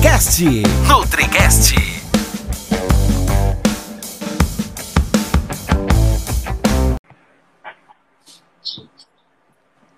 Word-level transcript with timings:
NutriCast. 0.00 0.40
NutriCast. 0.88 1.74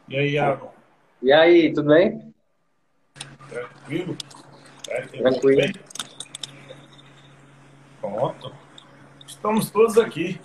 E 0.08 0.16
aí, 0.16 0.30
Iago? 0.32 0.72
E 1.22 1.32
aí, 1.32 1.72
tudo 1.72 1.88
bem? 1.94 2.34
Tranquilo? 3.48 4.16
É, 4.88 5.02
Tranquilo. 5.02 5.60
bem? 5.62 5.72
Pronto. 8.00 8.52
Estamos 9.24 9.70
todos 9.70 9.96
aqui. 9.98 10.40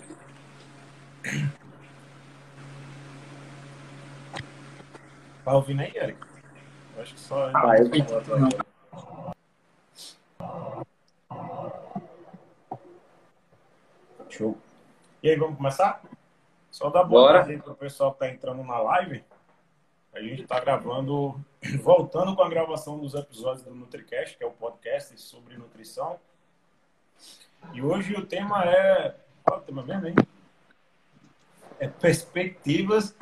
Tá 5.44 5.52
ouvindo 5.52 5.80
aí, 5.80 5.92
Eric? 5.96 6.18
Acho 7.00 7.14
que 7.14 7.20
só. 7.20 7.50
Ah, 7.52 7.74
eu 7.76 7.90
tô. 8.06 9.37
Show. 14.28 14.56
E 15.22 15.30
aí, 15.30 15.36
vamos 15.36 15.56
começar? 15.56 16.02
Só 16.70 16.90
dar 16.90 17.02
boa 17.04 17.22
Bora. 17.22 17.38
tarde 17.38 17.54
aí 17.54 17.62
pro 17.62 17.74
pessoal 17.74 18.12
que 18.12 18.20
tá 18.20 18.28
entrando 18.28 18.62
na 18.62 18.78
live. 18.78 19.24
A 20.12 20.20
gente 20.20 20.46
tá 20.46 20.60
gravando, 20.60 21.40
voltando 21.82 22.36
com 22.36 22.42
a 22.42 22.48
gravação 22.48 22.98
dos 22.98 23.14
episódios 23.14 23.62
do 23.62 23.74
NutriCast, 23.74 24.36
que 24.36 24.44
é 24.44 24.46
o 24.46 24.52
podcast 24.52 25.20
sobre 25.20 25.56
nutrição. 25.56 26.18
E 27.72 27.82
hoje 27.82 28.14
o 28.14 28.26
tema 28.26 28.64
é. 28.64 29.16
Qual 29.42 29.58
é 29.58 29.62
o 29.62 29.64
tema 29.64 29.82
mesmo, 29.82 30.06
hein? 30.06 30.14
É 31.80 31.88
perspectivas 31.88 33.16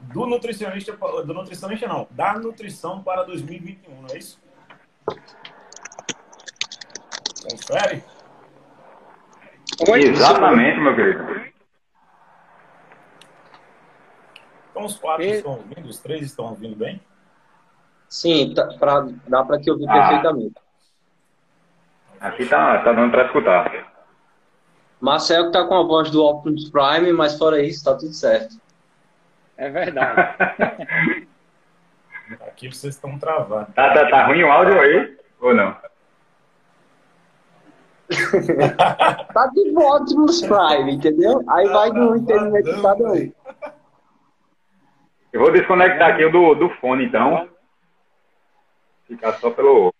do 0.00 0.26
nutricionista, 0.26 0.92
do 0.96 1.34
nutricionista 1.34 1.86
não, 1.86 2.06
da 2.10 2.38
nutrição 2.38 3.02
para 3.02 3.22
2021, 3.24 4.02
não 4.02 4.08
é 4.10 4.18
isso? 4.18 4.40
Confere? 7.42 8.04
Exatamente, 9.96 10.80
meu 10.80 10.94
querido. 10.94 11.50
Então 14.70 14.84
os 14.84 14.96
quatro 14.98 15.24
E- 15.24 15.30
estão 15.36 15.52
ouvindo, 15.52 15.88
os 15.88 15.98
três 15.98 16.22
estão 16.22 16.46
ouvindo 16.46 16.76
bem? 16.76 17.00
Sim, 18.08 18.52
tá, 18.54 18.66
pra, 18.78 19.06
dá 19.28 19.44
para 19.44 19.60
te 19.60 19.70
ouvir 19.70 19.88
Ah. 19.88 19.92
perfeitamente. 19.92 20.54
Aqui 22.20 22.46
tá, 22.46 22.82
tá 22.82 22.92
dando 22.92 23.10
pra 23.10 23.24
escutar. 23.26 23.90
Marcel 25.00 25.46
que 25.46 25.52
tá 25.52 25.64
com 25.66 25.74
a 25.74 25.82
voz 25.82 26.10
do 26.10 26.22
Optimus 26.22 26.68
Prime, 26.70 27.12
mas 27.12 27.38
fora 27.38 27.62
isso, 27.62 27.82
tá 27.84 27.94
tudo 27.96 28.12
certo. 28.12 28.56
É 29.56 29.70
verdade. 29.70 30.20
Aqui 32.46 32.68
vocês 32.68 32.94
estão 32.94 33.18
travados. 33.18 33.74
Tá, 33.74 33.92
tá, 33.94 34.08
tá 34.10 34.26
ruim 34.26 34.42
o 34.42 34.52
áudio 34.52 34.78
aí? 34.78 35.18
Ou 35.40 35.54
não? 35.54 35.74
Tá 39.32 39.46
de 39.54 39.76
Optimus 39.76 40.42
Prime, 40.42 40.94
entendeu? 40.94 41.42
Aí 41.48 41.68
vai 41.68 41.92
do 41.92 42.16
entendimento 42.16 42.74
de 42.74 42.82
cada 42.82 43.12
um. 43.12 43.32
Eu 45.32 45.40
vou 45.40 45.52
desconectar 45.52 46.14
aqui 46.14 46.24
o 46.24 46.32
do, 46.32 46.54
do 46.54 46.70
fone, 46.76 47.04
então. 47.04 47.48
Ficar 49.04 49.38
só 49.38 49.50
pelo. 49.50 49.94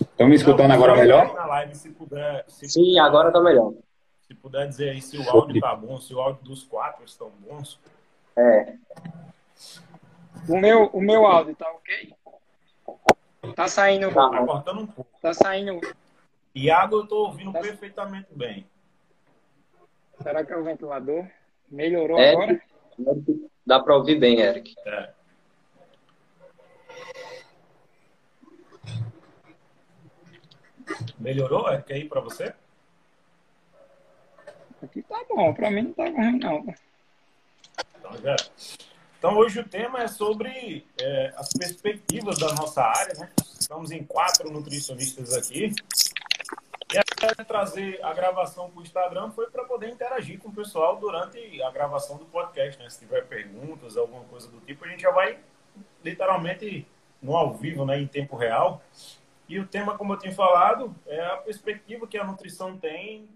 Estão 0.00 0.28
me 0.28 0.36
escutando 0.36 0.72
agora 0.72 0.94
melhor? 0.96 1.34
Na 1.34 1.46
live, 1.46 1.74
se 1.74 1.90
puder, 1.90 2.44
se, 2.46 2.68
Sim, 2.68 2.98
agora 2.98 3.32
tá 3.32 3.40
melhor. 3.40 3.72
se 4.20 4.34
puder 4.34 4.68
dizer 4.68 4.90
aí 4.90 5.00
se 5.00 5.16
o 5.16 5.30
áudio 5.30 5.60
tá 5.60 5.74
bom, 5.74 5.98
se 5.98 6.14
o 6.14 6.20
áudio 6.20 6.42
dos 6.44 6.62
quatro 6.62 7.04
estão 7.04 7.30
bons. 7.40 7.80
É. 8.36 8.74
O 10.48 10.58
meu, 10.58 10.86
o 10.86 11.00
meu 11.00 11.26
áudio 11.26 11.54
tá 11.54 11.70
ok? 11.70 12.14
Tá 13.54 13.68
saindo, 13.68 14.12
Tá. 14.12 14.30
Tá 14.30 14.44
cortando 14.46 14.80
um 14.80 14.86
pouco. 14.86 15.10
tá 15.20 15.32
saindo. 15.34 15.80
Iago, 16.54 16.96
eu 16.96 17.06
tô 17.06 17.26
ouvindo 17.26 17.52
perfeitamente 17.52 18.28
bem. 18.32 18.66
Será 20.22 20.44
que 20.44 20.52
é 20.52 20.56
o 20.56 20.64
ventilador? 20.64 21.26
Melhorou 21.70 22.18
É. 22.18 22.32
agora? 22.32 22.60
Dá 23.64 23.80
para 23.80 23.96
ouvir 23.96 24.18
bem, 24.18 24.40
Eric. 24.40 24.74
É. 24.86 25.12
Melhorou, 31.18 31.70
Eric, 31.72 31.92
aí 31.92 32.08
pra 32.08 32.20
você? 32.20 32.52
Aqui 34.82 35.02
tá 35.02 35.22
bom, 35.28 35.52
pra 35.52 35.70
mim 35.70 35.82
não 35.82 35.92
tá 35.92 36.04
ruim 36.04 36.38
não. 36.38 36.74
Então, 37.98 38.16
já. 38.22 38.36
Então, 39.20 39.36
hoje 39.36 39.60
o 39.60 39.68
tema 39.68 40.02
é 40.02 40.08
sobre 40.08 40.86
é, 40.98 41.34
as 41.36 41.52
perspectivas 41.52 42.38
da 42.38 42.54
nossa 42.54 42.82
área, 42.82 43.12
né? 43.18 43.30
Estamos 43.60 43.90
em 43.90 44.02
quatro 44.02 44.50
nutricionistas 44.50 45.34
aqui. 45.34 45.74
E 46.90 46.96
até 46.96 47.44
trazer 47.44 48.02
a 48.02 48.14
gravação 48.14 48.70
para 48.70 48.80
o 48.80 48.82
Instagram 48.82 49.30
foi 49.32 49.50
para 49.50 49.64
poder 49.64 49.90
interagir 49.90 50.38
com 50.38 50.48
o 50.48 50.52
pessoal 50.54 50.96
durante 50.96 51.62
a 51.62 51.70
gravação 51.70 52.16
do 52.16 52.24
podcast, 52.24 52.82
né? 52.82 52.88
Se 52.88 53.00
tiver 53.00 53.26
perguntas, 53.26 53.94
alguma 53.94 54.24
coisa 54.24 54.48
do 54.48 54.58
tipo, 54.60 54.86
a 54.86 54.88
gente 54.88 55.02
já 55.02 55.10
vai 55.10 55.38
literalmente 56.02 56.86
no 57.20 57.36
ao 57.36 57.52
vivo, 57.52 57.84
né? 57.84 58.00
Em 58.00 58.06
tempo 58.06 58.36
real. 58.36 58.82
E 59.46 59.58
o 59.58 59.66
tema, 59.66 59.98
como 59.98 60.14
eu 60.14 60.18
tinha 60.18 60.32
falado, 60.32 60.96
é 61.06 61.20
a 61.26 61.36
perspectiva 61.36 62.06
que 62.06 62.16
a 62.16 62.24
nutrição 62.24 62.74
tem 62.78 63.28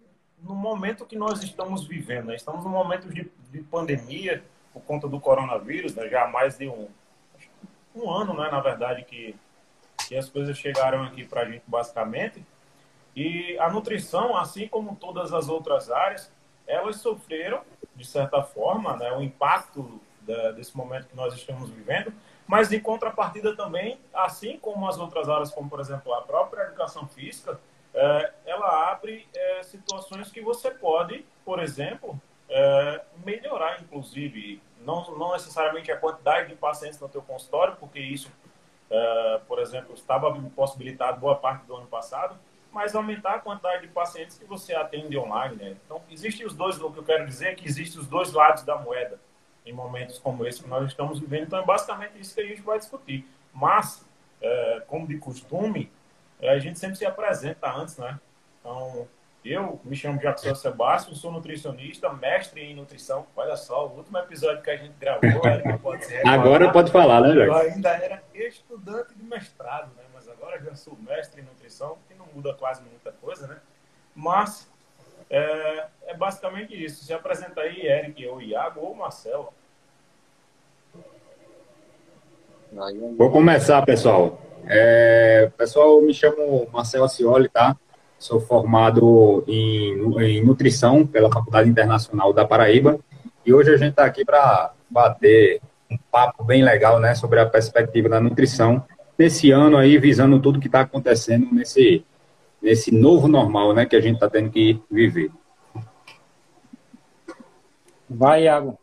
no 0.43 0.55
momento 0.55 1.05
que 1.05 1.15
nós 1.15 1.43
estamos 1.43 1.87
vivendo. 1.87 2.28
Né? 2.28 2.37
Estamos 2.37 2.65
num 2.65 2.71
momento 2.71 3.12
de, 3.12 3.31
de 3.51 3.61
pandemia 3.65 4.43
por 4.75 4.83
conta 4.83 5.09
do 5.09 5.21
coronavírus, 5.21 5.95
né? 5.95 6.09
já 6.09 6.25
há 6.25 6.29
mais 6.29 6.59
de 6.59 6.69
um, 6.69 6.89
um 7.95 8.11
ano, 8.11 8.35
né? 8.35 8.51
na 8.51 8.61
verdade, 8.61 9.05
que, 9.05 9.35
que 10.09 10.17
as 10.17 10.29
coisas 10.29 10.59
chegaram 10.59 11.05
aqui 11.05 11.25
para 11.25 11.43
a 11.43 11.45
gente, 11.45 11.62
basicamente. 11.67 12.45
E 13.15 13.57
a 13.61 13.71
nutrição, 13.71 14.37
assim 14.37 14.67
como 14.67 14.97
todas 14.97 15.33
as 15.33 15.49
outras 15.49 15.89
áreas, 15.91 16.31
elas 16.67 16.97
sofreram, 16.97 17.63
de 17.95 18.05
certa 18.05 18.43
forma, 18.43 18.97
né? 18.97 19.13
o 19.13 19.23
impacto 19.23 20.01
da, 20.23 20.51
desse 20.51 20.77
momento 20.77 21.07
que 21.07 21.15
nós 21.15 21.33
estamos 21.34 21.71
vivendo, 21.71 22.13
mas 22.47 22.73
em 22.73 22.81
contrapartida 22.81 23.55
também, 23.55 23.99
assim 24.13 24.59
como 24.59 24.89
as 24.89 24.99
outras 24.99 25.29
áreas, 25.29 25.51
como 25.51 25.71
por 25.71 25.81
exemplo 25.81 26.13
a 26.13 26.23
própria 26.23 26.65
educação 26.65 27.07
física, 27.07 27.59
eh, 27.95 28.33
ela 28.45 28.91
abre 28.91 29.27
eh, 29.33 29.63
situações 29.63 30.31
que 30.31 30.43
você 30.43 30.71
pode, 30.71 31.25
por 31.45 31.59
exemplo, 31.59 32.21
eh, 32.56 33.00
melhorar, 33.26 33.82
inclusive, 33.82 34.62
não, 34.81 35.19
não 35.19 35.32
necessariamente 35.32 35.91
a 35.91 35.97
quantidade 35.97 36.50
de 36.50 36.54
pacientes 36.54 37.00
no 37.00 37.09
teu 37.09 37.20
consultório, 37.20 37.75
porque 37.81 37.98
isso, 37.98 38.31
eh, 38.88 39.41
por 39.48 39.59
exemplo, 39.59 39.92
estava 39.92 40.32
possibilitado 40.54 41.19
boa 41.19 41.34
parte 41.34 41.66
do 41.66 41.75
ano 41.75 41.88
passado, 41.88 42.38
mas 42.70 42.94
aumentar 42.94 43.34
a 43.34 43.38
quantidade 43.41 43.82
de 43.82 43.88
pacientes 43.88 44.38
que 44.38 44.44
você 44.44 44.72
atende 44.72 45.19
online. 45.19 45.56
Né? 45.56 45.76
Então, 45.84 46.00
existem 46.09 46.47
os 46.47 46.54
dois, 46.54 46.81
o 46.81 46.92
que 46.92 46.98
eu 47.00 47.04
quero 47.04 47.26
dizer 47.26 47.48
é 47.48 47.54
que 47.56 47.66
existem 47.66 48.00
os 48.00 48.06
dois 48.06 48.32
lados 48.32 48.62
da 48.62 48.76
moeda 48.76 49.19
em 49.66 49.72
momentos 49.72 50.21
como 50.21 50.47
esse 50.47 50.62
que 50.62 50.69
nós 50.69 50.86
estamos 50.86 51.19
vivendo. 51.19 51.47
Então, 51.47 51.59
é 51.59 51.65
basicamente 51.65 52.21
isso 52.21 52.36
que 52.36 52.41
a 52.41 52.47
gente 52.47 52.62
vai 52.62 52.78
discutir. 52.78 53.26
Mas, 53.53 54.06
é, 54.41 54.82
como 54.86 55.09
de 55.09 55.19
costume, 55.19 55.91
é, 56.41 56.50
a 56.50 56.59
gente 56.60 56.78
sempre 56.78 56.97
se 56.97 57.04
apresenta 57.04 57.72
antes, 57.75 57.97
né? 57.98 58.21
Então, 58.60 59.09
eu 59.44 59.78
me 59.84 59.94
chamo 59.94 60.19
Jackson 60.19 60.55
Sebastião, 60.55 61.15
sou 61.15 61.31
nutricionista, 61.31 62.10
mestre 62.12 62.62
em 62.62 62.75
nutrição. 62.75 63.27
Olha 63.37 63.56
só, 63.56 63.87
o 63.87 63.99
último 63.99 64.16
episódio 64.19 64.62
que 64.62 64.71
a 64.71 64.77
gente 64.77 64.94
gravou, 64.99 65.47
Érico, 65.47 65.78
pode 65.81 66.06
ser 66.06 66.27
Agora 66.27 66.72
pode 66.72 66.91
falar, 66.91 67.21
né, 67.21 67.31
eu 67.31 67.53
Jack? 67.53 67.66
ainda 67.66 67.91
era 67.91 68.22
estudante 68.34 69.15
de 69.15 69.22
mestrado, 69.22 69.88
né? 69.97 70.03
Mas 70.15 70.27
agora 70.28 70.59
já 70.62 70.75
sou 70.75 70.97
mestre 71.06 71.43
em 71.43 71.44
nutrição, 71.44 71.99
que 72.09 72.15
não 72.15 72.27
muda 72.34 72.54
quase 72.54 72.83
muita 72.83 73.13
coisa, 73.13 73.47
né? 73.47 73.59
Mas 74.15 74.66
é, 75.28 75.86
é 76.07 76.15
basicamente 76.15 76.72
isso. 76.83 77.04
Se 77.04 77.13
apresenta 77.13 77.60
aí, 77.60 77.86
Eric, 77.86 78.27
ou 78.27 78.41
Iago, 78.41 78.80
ou 78.80 78.95
Marcelo. 78.95 79.53
Vou 83.16 83.30
começar, 83.30 83.84
pessoal. 83.84 84.41
É, 84.66 85.51
pessoal, 85.57 85.98
eu 85.98 86.03
me 86.03 86.15
chamo 86.15 86.66
Marcelo 86.72 87.09
Cioli, 87.09 87.48
tá? 87.48 87.77
Sou 88.24 88.41
formado 88.41 89.44
em, 89.47 90.00
em 90.22 90.42
nutrição 90.42 91.06
pela 91.06 91.30
Faculdade 91.30 91.68
Internacional 91.68 92.32
da 92.32 92.42
Paraíba 92.42 92.98
e 93.44 93.53
hoje 93.53 93.71
a 93.71 93.76
gente 93.76 93.91
está 93.91 94.06
aqui 94.06 94.24
para 94.24 94.72
bater 94.88 95.60
um 95.91 95.98
papo 96.10 96.42
bem 96.42 96.65
legal, 96.65 96.98
né, 96.98 97.15
sobre 97.15 97.38
a 97.38 97.44
perspectiva 97.44 98.09
da 98.09 98.22
nutrição 98.22 98.82
nesse 99.18 99.50
ano 99.50 99.76
aí, 99.76 99.98
visando 99.98 100.41
tudo 100.41 100.59
que 100.59 100.68
está 100.68 100.80
acontecendo 100.80 101.53
nesse, 101.53 102.03
nesse 102.62 102.91
novo 102.91 103.28
normal, 103.28 103.74
né, 103.74 103.84
que 103.84 103.94
a 103.94 104.00
gente 104.00 104.15
está 104.15 104.30
tendo 104.30 104.48
que 104.48 104.80
viver. 104.91 105.30
Vai, 108.09 108.44
Iago. 108.44 108.78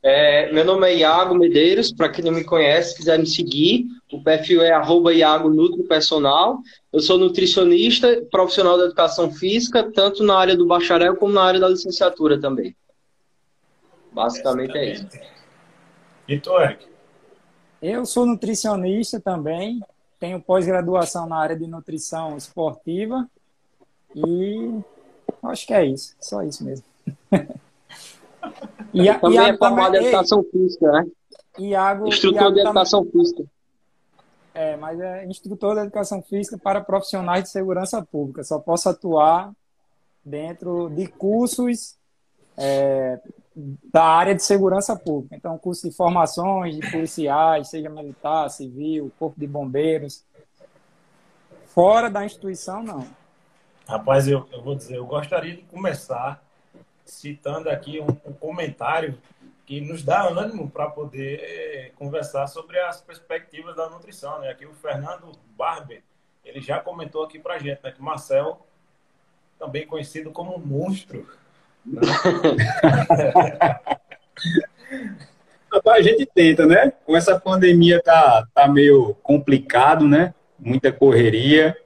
É, 0.00 0.52
meu 0.52 0.64
nome 0.64 0.88
é 0.88 0.98
Iago 0.98 1.34
Medeiros, 1.34 1.92
para 1.92 2.10
quem 2.10 2.24
não 2.24 2.30
me 2.30 2.44
conhece, 2.44 2.96
quiser 2.96 3.18
me 3.18 3.26
seguir, 3.26 3.86
o 4.12 4.22
perfil 4.22 4.62
é 4.62 4.70
arroba 4.70 5.12
Iago 5.12 5.48
Nutri 5.48 5.82
Personal. 5.82 6.58
Eu 6.92 7.00
sou 7.00 7.18
nutricionista, 7.18 8.22
profissional 8.30 8.78
da 8.78 8.84
educação 8.84 9.32
física, 9.32 9.90
tanto 9.92 10.22
na 10.22 10.36
área 10.36 10.56
do 10.56 10.66
bacharel 10.66 11.16
como 11.16 11.32
na 11.32 11.42
área 11.42 11.58
da 11.58 11.68
licenciatura 11.68 12.40
também. 12.40 12.74
Basicamente 14.12 14.76
é 14.78 14.92
isso. 14.92 15.06
E 16.28 16.38
tu, 16.38 16.58
Eric? 16.60 16.86
Eu 17.82 18.06
sou 18.06 18.24
nutricionista 18.24 19.20
também, 19.20 19.80
tenho 20.18 20.40
pós-graduação 20.40 21.28
na 21.28 21.36
área 21.36 21.56
de 21.56 21.66
nutrição 21.66 22.36
esportiva 22.36 23.28
e 24.14 24.80
acho 25.42 25.66
que 25.66 25.74
é 25.74 25.84
isso, 25.84 26.16
só 26.20 26.42
isso 26.42 26.64
mesmo. 26.64 26.84
e, 28.94 29.08
a, 29.08 29.18
também 29.18 29.38
é 29.38 29.56
formado 29.56 29.96
em 29.96 30.04
educação 30.04 30.42
física, 30.44 30.90
né? 30.90 31.06
Iago, 31.58 32.08
Instrutor 32.08 32.42
Iago 32.42 32.54
de 32.54 32.60
educação 32.60 33.04
também, 33.04 33.24
física. 33.24 33.44
É, 34.58 34.74
mas 34.74 34.98
é 34.98 35.26
instrutor 35.26 35.74
de 35.74 35.82
educação 35.82 36.22
física 36.22 36.56
para 36.56 36.80
profissionais 36.80 37.44
de 37.44 37.50
segurança 37.50 38.02
pública. 38.02 38.42
Só 38.42 38.58
posso 38.58 38.88
atuar 38.88 39.52
dentro 40.24 40.88
de 40.88 41.06
cursos 41.06 41.94
é, 42.56 43.20
da 43.92 44.04
área 44.04 44.34
de 44.34 44.42
segurança 44.42 44.96
pública. 44.96 45.36
Então, 45.36 45.58
curso 45.58 45.86
de 45.86 45.94
formações 45.94 46.74
de 46.74 46.90
policiais, 46.90 47.68
seja 47.68 47.90
militar, 47.90 48.48
civil, 48.48 49.12
corpo 49.18 49.38
de 49.38 49.46
bombeiros. 49.46 50.24
Fora 51.66 52.08
da 52.08 52.24
instituição, 52.24 52.82
não. 52.82 53.06
Rapaz, 53.86 54.26
eu, 54.26 54.48
eu 54.50 54.62
vou 54.62 54.74
dizer, 54.74 54.96
eu 54.96 55.04
gostaria 55.04 55.54
de 55.54 55.62
começar 55.64 56.42
citando 57.04 57.68
aqui 57.68 58.00
um, 58.00 58.30
um 58.30 58.32
comentário 58.32 59.18
que 59.66 59.80
nos 59.80 60.02
dá 60.04 60.22
ânimo 60.22 60.70
para 60.70 60.88
poder 60.88 61.40
é, 61.42 61.90
conversar 61.96 62.46
sobre 62.46 62.78
as 62.78 63.00
perspectivas 63.00 63.74
da 63.74 63.90
nutrição. 63.90 64.40
Né? 64.40 64.48
Aqui 64.48 64.64
o 64.64 64.72
Fernando 64.72 65.32
Barber, 65.58 66.02
ele 66.44 66.60
já 66.60 66.78
comentou 66.78 67.24
aqui 67.24 67.38
para 67.38 67.54
a 67.54 67.58
gente, 67.58 67.80
né, 67.82 67.90
que 67.90 68.00
Marcel, 68.00 68.64
também 69.58 69.84
conhecido 69.86 70.30
como 70.30 70.56
monstro, 70.58 71.26
né? 71.84 72.00
a 75.86 76.02
gente 76.02 76.26
tenta, 76.26 76.66
né? 76.66 76.92
Com 77.04 77.16
essa 77.16 77.38
pandemia 77.38 78.02
tá, 78.02 78.46
tá 78.54 78.68
meio 78.68 79.14
complicado, 79.22 80.06
né? 80.06 80.34
Muita 80.58 80.92
correria. 80.92 81.76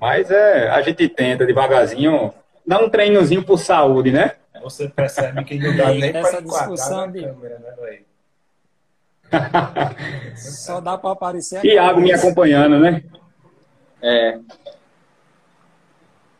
Mas 0.00 0.30
é, 0.30 0.70
a 0.70 0.80
gente 0.82 1.08
tenta 1.08 1.46
devagarzinho, 1.46 2.32
dá 2.66 2.78
um 2.78 2.88
treinozinho 2.88 3.42
por 3.42 3.58
saúde, 3.58 4.10
né? 4.10 4.36
Você 4.62 4.88
percebe 4.88 5.44
que 5.44 5.58
não 5.58 5.76
dá 5.76 5.92
nem 5.92 6.12
para 6.12 6.40
discussão 6.40 7.10
de... 7.10 7.22
câmera, 7.22 7.58
né, 7.58 7.70
velho? 7.80 8.10
Só 10.36 10.80
dá 10.80 10.98
para 10.98 11.12
aparecer. 11.12 11.60
Tiago 11.60 12.00
me 12.00 12.12
acompanhando, 12.12 12.78
né? 12.78 13.02
É. 14.02 14.38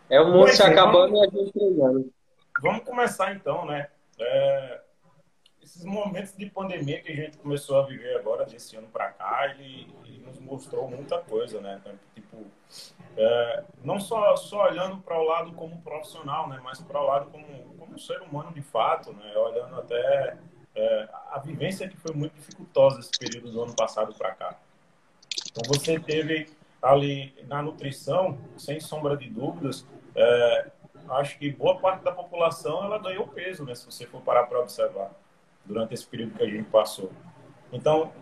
É 0.08 0.20
o 0.20 0.32
mundo 0.32 0.49
se 0.49 0.62
acabando 0.62 1.12
vamos... 1.12 1.20
e 1.20 1.38
a 1.38 1.38
gente 1.38 1.52
treinando. 1.52 2.12
Vamos 2.61 2.84
começar 2.84 3.34
então, 3.34 3.64
né? 3.64 3.88
É... 4.19 4.81
Esses 5.62 5.84
momentos 5.84 6.37
de 6.37 6.46
pandemia 6.46 7.00
que 7.00 7.12
a 7.12 7.14
gente 7.14 7.38
começou 7.38 7.78
a 7.78 7.87
viver 7.87 8.16
agora, 8.16 8.44
desse 8.44 8.76
ano 8.76 8.88
para 8.88 9.11
cá, 9.11 9.55
ele, 9.55 9.94
ele, 10.05 10.19
nos 10.30 10.38
mostrou 10.40 10.88
muita 10.88 11.18
coisa, 11.18 11.60
né? 11.60 11.80
Tipo, 12.14 12.46
é, 13.16 13.64
não 13.82 13.98
só, 13.98 14.36
só 14.36 14.68
olhando 14.68 14.98
para 14.98 15.18
o 15.18 15.24
lado 15.24 15.52
como 15.52 15.80
profissional, 15.82 16.48
né, 16.48 16.60
mas 16.62 16.80
para 16.80 17.00
o 17.00 17.06
lado 17.06 17.30
como, 17.30 17.74
como 17.74 17.98
ser 17.98 18.20
humano 18.22 18.52
de 18.52 18.62
fato, 18.62 19.12
né, 19.12 19.36
olhando 19.36 19.76
até 19.76 20.38
é, 20.74 21.08
a 21.30 21.38
vivência 21.38 21.88
que 21.88 21.96
foi 21.96 22.14
muito 22.14 22.34
dificultosa 22.34 23.00
esse 23.00 23.10
período 23.18 23.50
do 23.50 23.62
ano 23.62 23.74
passado 23.74 24.14
para 24.14 24.32
cá. 24.32 24.56
Então 25.50 25.62
você 25.66 25.98
teve 25.98 26.48
ali 26.80 27.34
na 27.46 27.62
nutrição, 27.62 28.38
sem 28.56 28.80
sombra 28.80 29.16
de 29.16 29.28
dúvidas, 29.28 29.84
é, 30.14 30.70
acho 31.10 31.38
que 31.38 31.50
boa 31.50 31.78
parte 31.78 32.04
da 32.04 32.12
população 32.12 32.84
ela 32.84 32.98
ganhou 32.98 33.26
peso, 33.26 33.64
né, 33.64 33.74
se 33.74 33.84
você 33.84 34.06
for 34.06 34.22
parar 34.22 34.46
para 34.46 34.60
observar 34.60 35.10
durante 35.64 35.94
esse 35.94 36.06
período 36.06 36.36
que 36.36 36.42
a 36.42 36.48
gente 36.48 36.70
passou. 36.70 37.10
Então, 37.72 38.12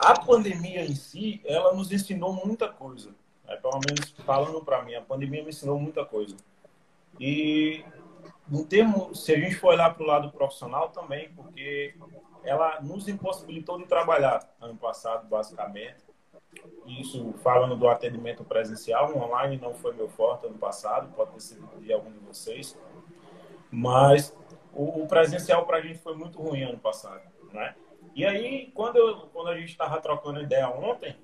a 0.00 0.18
pandemia 0.18 0.84
em 0.84 0.94
si, 0.94 1.40
ela 1.44 1.74
nos 1.74 1.90
ensinou 1.90 2.32
muita 2.32 2.68
coisa. 2.68 3.14
É, 3.46 3.56
pelo 3.56 3.80
menos 3.86 4.10
falando 4.24 4.62
para 4.62 4.82
mim, 4.82 4.94
a 4.94 5.02
pandemia 5.02 5.42
me 5.42 5.48
ensinou 5.48 5.78
muita 5.78 6.04
coisa. 6.04 6.36
E 7.18 7.84
no 8.46 8.64
termo, 8.64 9.14
se 9.14 9.32
a 9.32 9.38
gente 9.38 9.56
for 9.56 9.68
olhar 9.68 9.94
para 9.94 10.02
o 10.02 10.06
lado 10.06 10.30
profissional 10.30 10.90
também, 10.90 11.30
porque 11.34 11.94
ela 12.44 12.80
nos 12.80 13.08
impossibilitou 13.08 13.78
de 13.78 13.86
trabalhar 13.86 14.48
ano 14.60 14.76
passado, 14.76 15.26
basicamente. 15.28 16.06
Isso 16.86 17.34
falando 17.42 17.76
do 17.76 17.88
atendimento 17.88 18.44
presencial, 18.44 19.16
online 19.16 19.58
não 19.58 19.74
foi 19.74 19.94
meu 19.94 20.08
forte 20.08 20.46
ano 20.46 20.56
passado, 20.56 21.12
pode 21.14 21.32
ter 21.32 21.40
sido 21.40 21.66
de 21.80 21.92
algum 21.92 22.10
de 22.10 22.18
vocês. 22.20 22.76
Mas 23.70 24.34
o 24.72 25.06
presencial 25.06 25.66
para 25.66 25.78
a 25.78 25.80
gente 25.80 25.98
foi 25.98 26.14
muito 26.14 26.40
ruim 26.40 26.62
ano 26.62 26.78
passado, 26.78 27.20
né? 27.52 27.74
E 28.18 28.26
aí, 28.26 28.72
quando, 28.74 28.96
eu, 28.96 29.28
quando 29.32 29.50
a 29.50 29.56
gente 29.56 29.70
estava 29.70 30.00
trocando 30.00 30.42
ideia 30.42 30.68
ontem, 30.68 31.16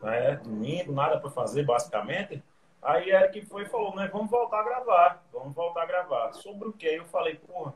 né, 0.00 0.36
domingo, 0.36 0.92
nada 0.92 1.18
para 1.18 1.28
fazer, 1.28 1.64
basicamente, 1.64 2.40
aí 2.80 3.10
Eric 3.10 3.44
foi 3.46 3.64
e 3.64 3.68
falou, 3.68 3.96
né, 3.96 4.06
vamos 4.06 4.30
voltar 4.30 4.60
a 4.60 4.62
gravar, 4.62 5.24
vamos 5.32 5.52
voltar 5.56 5.82
a 5.82 5.86
gravar. 5.86 6.32
Sobre 6.34 6.68
o 6.68 6.72
que? 6.72 6.86
Eu 6.86 7.04
falei, 7.06 7.34
porra, 7.34 7.74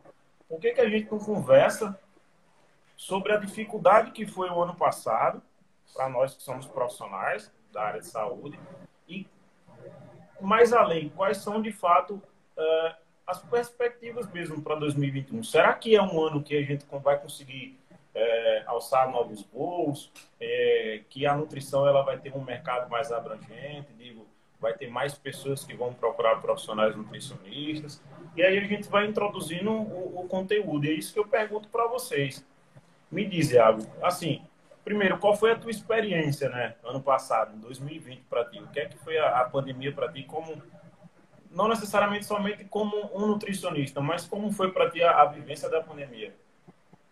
por 0.48 0.60
que, 0.60 0.70
que 0.70 0.80
a 0.80 0.88
gente 0.88 1.10
não 1.10 1.18
conversa 1.18 1.98
sobre 2.96 3.32
a 3.32 3.38
dificuldade 3.38 4.12
que 4.12 4.24
foi 4.24 4.48
o 4.48 4.62
ano 4.62 4.76
passado, 4.76 5.42
para 5.92 6.08
nós 6.08 6.32
que 6.32 6.44
somos 6.44 6.64
profissionais 6.64 7.52
da 7.72 7.82
área 7.82 8.00
de 8.00 8.06
saúde, 8.06 8.56
e 9.08 9.26
mais 10.40 10.72
além, 10.72 11.08
quais 11.08 11.38
são 11.38 11.60
de 11.60 11.72
fato 11.72 12.22
uh, 12.56 12.94
as 13.26 13.42
perspectivas 13.42 14.30
mesmo 14.30 14.62
para 14.62 14.76
2021? 14.76 15.42
Será 15.42 15.74
que 15.74 15.96
é 15.96 16.00
um 16.00 16.22
ano 16.22 16.40
que 16.40 16.56
a 16.56 16.62
gente 16.62 16.86
vai 17.02 17.18
conseguir 17.18 17.81
é, 18.14 18.62
alçar 18.66 19.10
novos 19.10 19.42
voos, 19.52 20.12
é, 20.40 21.02
que 21.08 21.26
a 21.26 21.34
nutrição 21.34 21.86
ela 21.86 22.02
vai 22.02 22.18
ter 22.18 22.34
um 22.34 22.42
mercado 22.42 22.90
mais 22.90 23.10
abrangente, 23.10 23.92
digo, 23.96 24.26
vai 24.60 24.74
ter 24.74 24.88
mais 24.88 25.14
pessoas 25.14 25.64
que 25.64 25.74
vão 25.74 25.92
procurar 25.92 26.36
profissionais 26.40 26.94
nutricionistas. 26.94 28.00
E 28.36 28.42
aí 28.42 28.56
a 28.56 28.64
gente 28.64 28.88
vai 28.88 29.06
introduzindo 29.06 29.70
o, 29.70 30.20
o 30.20 30.28
conteúdo. 30.28 30.86
E 30.86 30.90
é 30.90 30.92
isso 30.92 31.12
que 31.12 31.18
eu 31.18 31.26
pergunto 31.26 31.68
para 31.68 31.86
vocês. 31.88 32.46
Me 33.10 33.26
diz, 33.26 33.50
Iago, 33.50 33.84
assim, 34.00 34.42
primeiro, 34.84 35.18
qual 35.18 35.36
foi 35.36 35.50
a 35.50 35.58
tua 35.58 35.70
experiência, 35.70 36.48
né, 36.48 36.76
ano 36.84 37.02
passado, 37.02 37.54
em 37.54 37.60
2020 37.60 38.22
para 38.22 38.44
ti? 38.44 38.60
O 38.60 38.68
que 38.68 38.80
é 38.80 38.86
que 38.86 38.96
foi 38.98 39.18
a, 39.18 39.40
a 39.40 39.44
pandemia 39.44 39.92
para 39.92 40.10
ti 40.10 40.22
como 40.22 40.62
não 41.50 41.68
necessariamente 41.68 42.24
somente 42.24 42.64
como 42.64 43.10
um 43.14 43.26
nutricionista, 43.26 44.00
mas 44.00 44.26
como 44.26 44.50
foi 44.50 44.72
para 44.72 44.90
ti 44.90 45.02
a, 45.02 45.20
a 45.20 45.26
vivência 45.26 45.68
da 45.68 45.82
pandemia? 45.82 46.34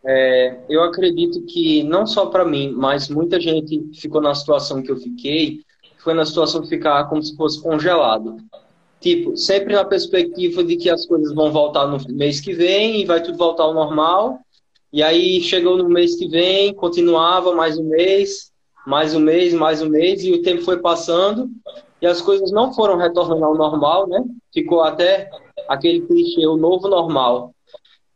É, 0.04 0.56
eu 0.68 0.82
acredito 0.82 1.42
que 1.42 1.82
não 1.82 2.06
só 2.06 2.26
para 2.26 2.44
mim, 2.44 2.72
mas 2.74 3.08
muita 3.08 3.40
gente 3.40 3.90
ficou 3.94 4.20
na 4.20 4.34
situação 4.34 4.82
que 4.82 4.90
eu 4.90 4.96
fiquei, 4.96 5.60
foi 5.98 6.14
na 6.14 6.24
situação 6.24 6.62
de 6.62 6.68
ficar 6.68 7.04
como 7.08 7.22
se 7.22 7.36
fosse 7.36 7.62
congelado. 7.62 8.36
Tipo, 9.00 9.36
sempre 9.36 9.74
na 9.74 9.84
perspectiva 9.84 10.62
de 10.62 10.76
que 10.76 10.90
as 10.90 11.06
coisas 11.06 11.34
vão 11.34 11.50
voltar 11.50 11.86
no 11.86 11.98
mês 12.14 12.40
que 12.40 12.52
vem 12.52 13.00
e 13.00 13.04
vai 13.04 13.22
tudo 13.22 13.38
voltar 13.38 13.64
ao 13.64 13.74
normal. 13.74 14.40
E 14.92 15.02
aí 15.02 15.40
chegou 15.40 15.76
no 15.76 15.88
mês 15.88 16.16
que 16.16 16.28
vem, 16.28 16.74
continuava 16.74 17.54
mais 17.54 17.78
um 17.78 17.84
mês, 17.84 18.50
mais 18.86 19.14
um 19.14 19.20
mês, 19.20 19.54
mais 19.54 19.80
um 19.80 19.88
mês, 19.88 20.24
e 20.24 20.32
o 20.32 20.42
tempo 20.42 20.62
foi 20.62 20.78
passando 20.78 21.48
e 22.00 22.06
as 22.06 22.20
coisas 22.20 22.50
não 22.50 22.72
foram 22.72 22.96
retornando 22.96 23.44
ao 23.44 23.54
normal, 23.54 24.08
né? 24.08 24.24
Ficou 24.52 24.80
até 24.80 25.30
aquele 25.68 26.00
clichê, 26.00 26.46
o 26.46 26.56
novo 26.56 26.88
normal. 26.88 27.54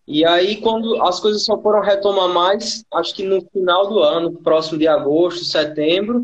E 0.07 0.25
aí, 0.25 0.57
quando 0.57 1.03
as 1.03 1.19
coisas 1.19 1.45
só 1.45 1.59
foram 1.59 1.81
retomar 1.81 2.29
mais, 2.29 2.85
acho 2.93 3.15
que 3.15 3.23
no 3.23 3.41
final 3.53 3.89
do 3.89 4.01
ano, 4.01 4.33
próximo 4.33 4.79
de 4.79 4.87
agosto, 4.87 5.45
setembro, 5.45 6.23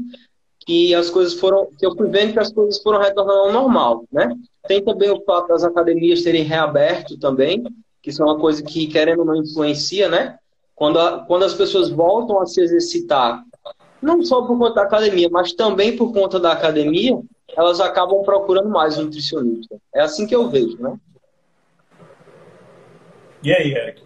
que 0.67 0.95
as 0.95 1.09
coisas 1.09 1.35
foram, 1.35 1.69
que 1.79 1.87
eu 1.87 1.97
fui 1.97 2.09
vendo 2.09 2.35
que 2.35 2.39
as 2.39 2.53
coisas 2.53 2.83
foram 2.83 3.01
retornando 3.01 3.41
ao 3.41 3.53
normal, 3.53 4.05
né? 4.13 4.31
Tem 4.69 4.85
também 4.85 5.11
o 5.11 5.23
fato 5.25 5.49
das 5.49 5.65
academias 5.65 6.23
terem 6.23 6.45
reaberto 6.45 7.19
também, 7.19 7.65
que 8.03 8.11
isso 8.11 8.23
é 8.23 8.27
uma 8.27 8.39
coisa 8.39 8.63
que, 8.63 8.87
querendo 8.87 9.21
ou 9.21 9.25
não, 9.25 9.37
influencia, 9.37 10.09
né? 10.09 10.37
Quando, 10.75 10.99
a, 10.99 11.25
quando 11.27 11.45
as 11.45 11.55
pessoas 11.55 11.89
voltam 11.89 12.41
a 12.41 12.47
se 12.47 12.61
exercitar, 12.61 13.43
não 14.01 14.23
só 14.23 14.43
por 14.43 14.59
conta 14.59 14.75
da 14.75 14.83
academia, 14.83 15.29
mas 15.31 15.53
também 15.53 15.97
por 15.97 16.13
conta 16.13 16.39
da 16.39 16.53
academia, 16.53 17.19
elas 17.57 17.81
acabam 17.81 18.23
procurando 18.23 18.69
mais 18.69 18.99
um 18.99 19.05
nutricionista. 19.05 19.77
É 19.95 20.01
assim 20.01 20.27
que 20.27 20.35
eu 20.35 20.49
vejo, 20.49 20.77
né? 20.81 20.99
E 23.43 23.53
aí, 23.55 23.73
Eric? 23.73 24.03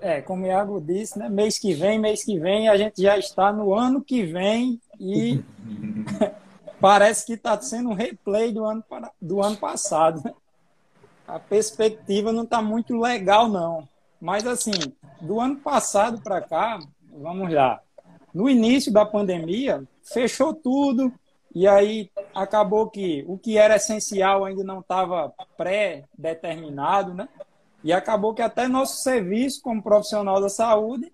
É, 0.00 0.22
como 0.22 0.44
o 0.44 0.46
Iago 0.46 0.80
disse, 0.80 1.18
né? 1.18 1.28
mês 1.28 1.58
que 1.58 1.74
vem, 1.74 1.98
mês 1.98 2.24
que 2.24 2.38
vem, 2.38 2.68
a 2.68 2.76
gente 2.76 3.02
já 3.02 3.18
está 3.18 3.52
no 3.52 3.74
ano 3.74 4.02
que 4.02 4.22
vem 4.22 4.80
e 4.98 5.42
parece 6.80 7.26
que 7.26 7.34
está 7.34 7.60
sendo 7.60 7.90
um 7.90 7.94
replay 7.94 8.52
do 8.52 8.64
ano, 8.64 8.82
do 9.20 9.42
ano 9.42 9.56
passado. 9.56 10.22
Né? 10.24 10.32
A 11.26 11.38
perspectiva 11.38 12.32
não 12.32 12.44
está 12.44 12.62
muito 12.62 12.98
legal, 12.98 13.48
não. 13.48 13.86
Mas, 14.20 14.46
assim, 14.46 14.72
do 15.20 15.40
ano 15.40 15.56
passado 15.56 16.22
para 16.22 16.40
cá, 16.40 16.78
vamos 17.12 17.52
lá. 17.52 17.80
No 18.32 18.48
início 18.48 18.92
da 18.92 19.04
pandemia, 19.04 19.82
fechou 20.02 20.54
tudo, 20.54 21.12
e 21.58 21.66
aí 21.66 22.08
acabou 22.32 22.88
que 22.88 23.24
o 23.26 23.36
que 23.36 23.58
era 23.58 23.74
essencial 23.74 24.44
ainda 24.44 24.62
não 24.62 24.78
estava 24.78 25.34
pré-determinado, 25.56 27.12
né? 27.12 27.28
E 27.82 27.92
acabou 27.92 28.32
que 28.32 28.40
até 28.40 28.68
nosso 28.68 29.02
serviço 29.02 29.60
como 29.60 29.82
profissional 29.82 30.40
da 30.40 30.48
saúde 30.48 31.12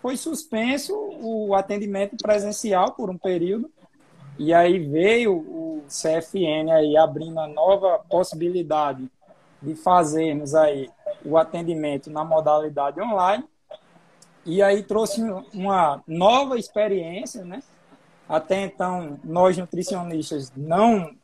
foi 0.00 0.16
suspenso 0.16 0.94
o 1.20 1.56
atendimento 1.56 2.16
presencial 2.16 2.92
por 2.92 3.10
um 3.10 3.18
período, 3.18 3.68
e 4.38 4.54
aí 4.54 4.78
veio 4.78 5.34
o 5.34 5.82
CFN 5.88 6.70
aí 6.72 6.96
abrindo 6.96 7.40
a 7.40 7.48
nova 7.48 7.98
possibilidade 8.08 9.10
de 9.60 9.74
fazermos 9.74 10.54
aí 10.54 10.88
o 11.24 11.36
atendimento 11.36 12.08
na 12.10 12.22
modalidade 12.22 13.00
online, 13.00 13.44
e 14.46 14.62
aí 14.62 14.84
trouxe 14.84 15.20
uma 15.52 16.00
nova 16.06 16.56
experiência, 16.56 17.44
né? 17.44 17.60
Até 18.30 18.62
então, 18.62 19.18
nós 19.24 19.58
nutricionistas 19.58 20.52
não 20.56 21.16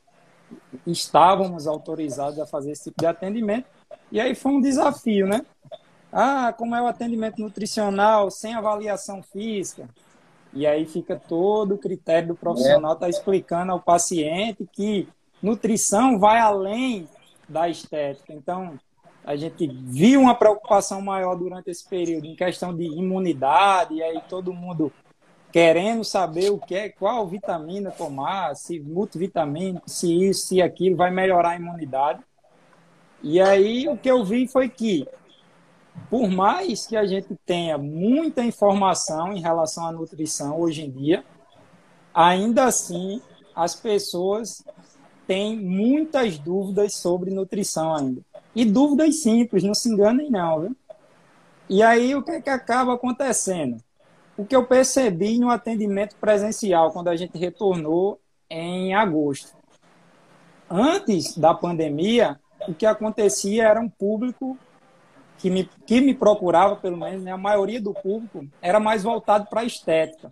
estávamos 0.85 1.69
autorizados 1.69 2.41
a 2.41 2.47
fazer 2.47 2.73
esse 2.73 2.91
tipo 2.91 2.99
de 2.99 3.07
atendimento, 3.07 3.69
e 4.11 4.21
aí 4.21 4.35
foi 4.35 4.51
um 4.51 4.61
desafio, 4.61 5.29
né? 5.29 5.47
Ah, 6.13 6.53
como 6.53 6.75
é 6.75 6.83
o 6.83 6.89
atendimento 6.89 7.41
nutricional 7.41 8.29
sem 8.29 8.55
avaliação 8.55 9.23
física? 9.23 9.89
E 10.53 10.67
aí 10.67 10.85
fica 10.85 11.15
todo 11.15 11.77
o 11.77 11.79
critério 11.79 12.29
do 12.29 12.35
profissional 12.35 12.97
tá 12.97 13.09
explicando 13.09 13.71
ao 13.71 13.81
paciente 13.81 14.69
que 14.73 15.09
nutrição 15.41 16.19
vai 16.19 16.41
além 16.41 17.09
da 17.49 17.69
estética. 17.69 18.33
Então, 18.33 18.77
a 19.25 19.37
gente 19.37 19.69
viu 19.69 20.23
uma 20.23 20.35
preocupação 20.35 21.01
maior 21.01 21.37
durante 21.37 21.71
esse 21.71 21.89
período 21.89 22.27
em 22.27 22.35
questão 22.35 22.75
de 22.75 22.85
imunidade, 22.85 23.95
e 23.95 24.03
aí 24.03 24.21
todo 24.29 24.53
mundo 24.53 24.93
querendo 25.57 26.05
saber 26.05 26.51
o 26.51 26.59
que 26.59 26.75
é, 26.75 26.91
qual 26.91 27.27
vitamina 27.27 27.91
tomar, 27.91 28.55
se 28.55 28.79
multivitamínico, 28.79 29.89
se 29.89 30.29
isso, 30.29 30.49
se 30.49 30.61
aquilo, 30.61 30.97
vai 30.97 31.11
melhorar 31.11 31.53
a 31.53 31.57
imunidade. 31.57 32.23
E 33.23 33.41
aí 33.41 33.89
o 33.89 33.97
que 33.97 34.11
eu 34.11 34.23
vi 34.23 34.47
foi 34.47 34.69
que, 34.69 35.09
por 36.11 36.29
mais 36.29 36.87
que 36.87 36.95
a 36.95 37.07
gente 37.07 37.35
tenha 37.47 37.79
muita 37.79 38.45
informação 38.45 39.33
em 39.33 39.41
relação 39.41 39.87
à 39.87 39.93
nutrição 39.93 40.61
hoje 40.61 40.85
em 40.85 40.91
dia, 40.91 41.25
ainda 42.13 42.67
assim 42.67 43.23
as 43.55 43.75
pessoas 43.75 44.63
têm 45.27 45.59
muitas 45.59 46.39
dúvidas 46.39 46.97
sobre 46.97 47.31
nutrição 47.31 47.95
ainda. 47.95 48.21
E 48.55 48.63
dúvidas 48.63 49.23
simples, 49.23 49.65
não 49.65 49.73
se 49.73 49.89
enganem 49.89 50.31
não, 50.31 50.61
viu? 50.61 50.77
E 51.67 51.83
aí 51.83 52.15
o 52.15 52.23
que, 52.23 52.33
é 52.33 52.43
que 52.43 52.51
acaba 52.51 52.93
acontecendo? 52.93 53.86
O 54.37 54.45
que 54.45 54.55
eu 54.55 54.66
percebi 54.66 55.38
no 55.38 55.50
atendimento 55.50 56.16
presencial, 56.16 56.93
quando 56.93 57.09
a 57.09 57.16
gente 57.16 57.38
retornou 57.38 58.21
em 58.50 58.95
agosto. 58.95 59.57
Antes 60.69 61.37
da 61.37 61.55
pandemia, 61.55 62.38
o 62.69 62.75
que 62.75 62.87
acontecia 62.87 63.69
era 63.69 63.81
um 63.81 63.88
público 63.88 64.59
que 65.38 65.50
me, 65.50 65.64
que 65.87 66.00
me 66.00 66.14
procurava, 66.14 66.76
pelo 66.76 66.97
menos, 66.97 67.23
né, 67.23 67.33
a 67.33 67.37
maioria 67.37 67.81
do 67.81 67.93
público 67.93 68.47
era 68.61 68.81
mais 68.81 69.02
voltado 69.02 69.47
para 69.49 69.61
a 69.61 69.64
estética. 69.64 70.31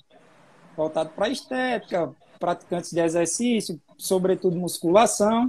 Voltado 0.76 1.10
para 1.10 1.26
a 1.26 1.30
estética, 1.30 2.12
praticantes 2.38 2.90
de 2.90 3.00
exercício, 3.00 3.80
sobretudo 3.96 4.56
musculação. 4.56 5.48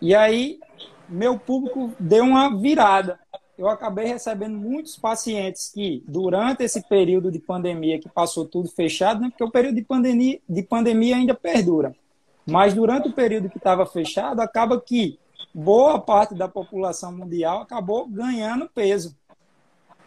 E 0.00 0.14
aí, 0.14 0.58
meu 1.08 1.38
público 1.38 1.92
deu 1.98 2.24
uma 2.24 2.56
virada. 2.56 3.18
Eu 3.58 3.68
acabei 3.68 4.06
recebendo 4.06 4.58
muitos 4.58 4.96
pacientes 4.96 5.70
que, 5.72 6.02
durante 6.06 6.62
esse 6.62 6.82
período 6.82 7.30
de 7.30 7.38
pandemia, 7.38 7.98
que 7.98 8.08
passou 8.08 8.44
tudo 8.44 8.68
fechado, 8.68 9.20
né, 9.20 9.30
porque 9.30 9.44
o 9.44 9.50
período 9.50 9.76
de 9.76 9.82
pandemia, 9.82 10.40
de 10.46 10.62
pandemia 10.62 11.16
ainda 11.16 11.34
perdura. 11.34 11.94
Mas 12.44 12.74
durante 12.74 13.08
o 13.08 13.12
período 13.12 13.48
que 13.48 13.56
estava 13.56 13.86
fechado, 13.86 14.40
acaba 14.40 14.80
que 14.80 15.18
boa 15.54 15.98
parte 15.98 16.34
da 16.34 16.46
população 16.46 17.10
mundial 17.16 17.62
acabou 17.62 18.06
ganhando 18.06 18.68
peso. 18.68 19.16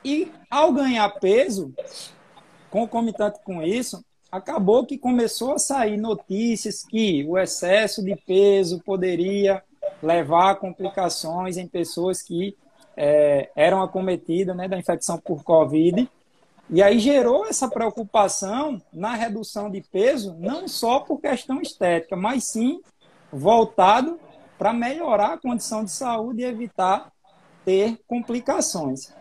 E 0.06 0.32
ao 0.50 0.72
ganhar 0.72 1.10
peso, 1.20 1.74
concomitante 2.70 3.40
com 3.44 3.64
isso, 3.64 4.04
acabou 4.32 4.86
que 4.86 4.98
começou 4.98 5.54
a 5.54 5.60
sair 5.60 5.98
notícias 5.98 6.84
que 6.84 7.26
o 7.28 7.38
excesso 7.38 8.04
de 8.04 8.16
peso 8.16 8.80
poderia 8.86 9.64
levar 10.04 10.52
a 10.52 10.56
complicações 10.56 11.58
em 11.58 11.68
pessoas 11.68 12.22
que 12.22 12.56
é, 13.02 13.50
eram 13.56 13.82
acometidas 13.82 14.54
né, 14.58 14.68
da 14.68 14.78
infecção 14.78 15.18
por 15.18 15.42
Covid. 15.42 16.10
E 16.70 16.84
aí 16.84 17.00
gerou 17.00 17.46
essa 17.46 17.70
preocupação 17.70 18.80
na 18.92 19.16
redução 19.16 19.72
de 19.72 19.82
peso, 19.82 20.36
não 20.38 20.68
só 20.68 21.00
por 21.00 21.22
questão 21.22 21.62
estética, 21.62 22.18
mas 22.18 22.44
sim 22.44 22.82
voltado 23.32 24.20
para 24.58 24.74
melhorar 24.74 25.34
a 25.34 25.38
condição 25.38 25.86
de 25.86 25.92
saúde 25.92 26.42
e 26.42 26.46
evitar 26.46 27.10
ter 27.64 27.98
complicações. 28.06 29.14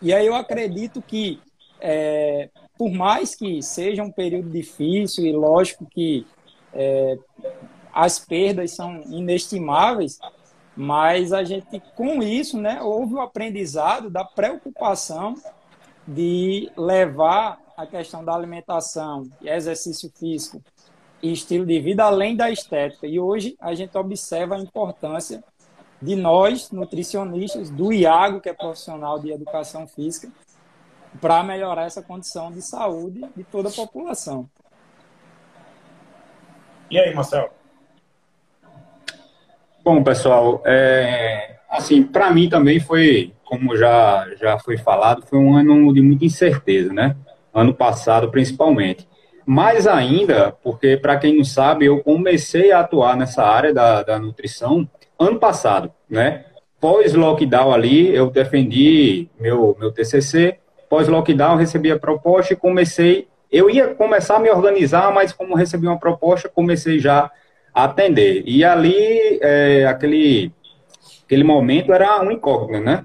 E 0.00 0.12
aí 0.12 0.26
eu 0.26 0.34
acredito 0.34 1.02
que, 1.02 1.40
é, 1.80 2.48
por 2.78 2.90
mais 2.90 3.34
que 3.34 3.62
seja 3.62 4.02
um 4.02 4.10
período 4.10 4.48
difícil, 4.48 5.26
e 5.26 5.32
lógico 5.32 5.84
que 5.84 6.26
é, 6.72 7.18
as 7.92 8.18
perdas 8.18 8.72
são 8.72 9.02
inestimáveis, 9.02 10.18
mas 10.76 11.32
a 11.32 11.44
gente, 11.44 11.80
com 11.94 12.22
isso, 12.22 12.58
né, 12.58 12.82
houve 12.82 13.14
o 13.14 13.20
aprendizado 13.20 14.10
da 14.10 14.24
preocupação 14.24 15.34
de 16.06 16.70
levar 16.76 17.58
a 17.76 17.86
questão 17.86 18.24
da 18.24 18.34
alimentação 18.34 19.28
exercício 19.42 20.10
físico 20.16 20.62
e 21.22 21.32
estilo 21.32 21.64
de 21.64 21.80
vida 21.80 22.04
além 22.04 22.36
da 22.36 22.50
estética. 22.50 23.06
E 23.06 23.18
hoje 23.18 23.56
a 23.60 23.74
gente 23.74 23.96
observa 23.96 24.56
a 24.56 24.60
importância 24.60 25.42
de 26.02 26.16
nós, 26.16 26.70
nutricionistas, 26.70 27.70
do 27.70 27.92
Iago, 27.92 28.40
que 28.40 28.48
é 28.48 28.52
profissional 28.52 29.18
de 29.18 29.32
educação 29.32 29.86
física, 29.86 30.30
para 31.20 31.42
melhorar 31.42 31.84
essa 31.84 32.02
condição 32.02 32.50
de 32.50 32.60
saúde 32.60 33.24
de 33.34 33.44
toda 33.44 33.68
a 33.68 33.72
população. 33.72 34.48
E 36.90 36.98
aí, 36.98 37.14
Marcelo? 37.14 37.48
Bom, 39.84 40.02
pessoal, 40.02 40.62
é, 40.64 41.56
assim, 41.68 42.02
para 42.02 42.30
mim 42.30 42.48
também 42.48 42.80
foi, 42.80 43.34
como 43.44 43.76
já, 43.76 44.26
já 44.40 44.58
foi 44.58 44.78
falado, 44.78 45.26
foi 45.26 45.38
um 45.38 45.54
ano 45.54 45.92
de 45.92 46.00
muita 46.00 46.24
incerteza, 46.24 46.90
né? 46.90 47.14
Ano 47.52 47.74
passado, 47.74 48.30
principalmente. 48.30 49.06
Mais 49.44 49.86
ainda, 49.86 50.56
porque, 50.62 50.96
para 50.96 51.18
quem 51.18 51.36
não 51.36 51.44
sabe, 51.44 51.84
eu 51.84 52.02
comecei 52.02 52.72
a 52.72 52.80
atuar 52.80 53.14
nessa 53.14 53.44
área 53.44 53.74
da, 53.74 54.02
da 54.02 54.18
nutrição 54.18 54.88
ano 55.18 55.38
passado, 55.38 55.92
né? 56.08 56.46
Pós-lockdown 56.80 57.70
ali, 57.70 58.08
eu 58.16 58.30
defendi 58.30 59.28
meu, 59.38 59.76
meu 59.78 59.92
TCC. 59.92 60.56
Pós-lockdown, 60.88 61.56
recebi 61.56 61.92
a 61.92 61.98
proposta 61.98 62.54
e 62.54 62.56
comecei. 62.56 63.28
Eu 63.52 63.68
ia 63.68 63.94
começar 63.94 64.36
a 64.36 64.40
me 64.40 64.48
organizar, 64.48 65.12
mas 65.12 65.30
como 65.30 65.54
recebi 65.54 65.86
uma 65.86 66.00
proposta, 66.00 66.48
comecei 66.48 66.98
já 66.98 67.30
atender. 67.74 68.44
E 68.46 68.64
ali, 68.64 69.38
é, 69.42 69.84
aquele, 69.86 70.52
aquele 71.24 71.42
momento 71.42 71.92
era 71.92 72.22
um 72.22 72.30
incógnito, 72.30 72.84
né? 72.84 73.04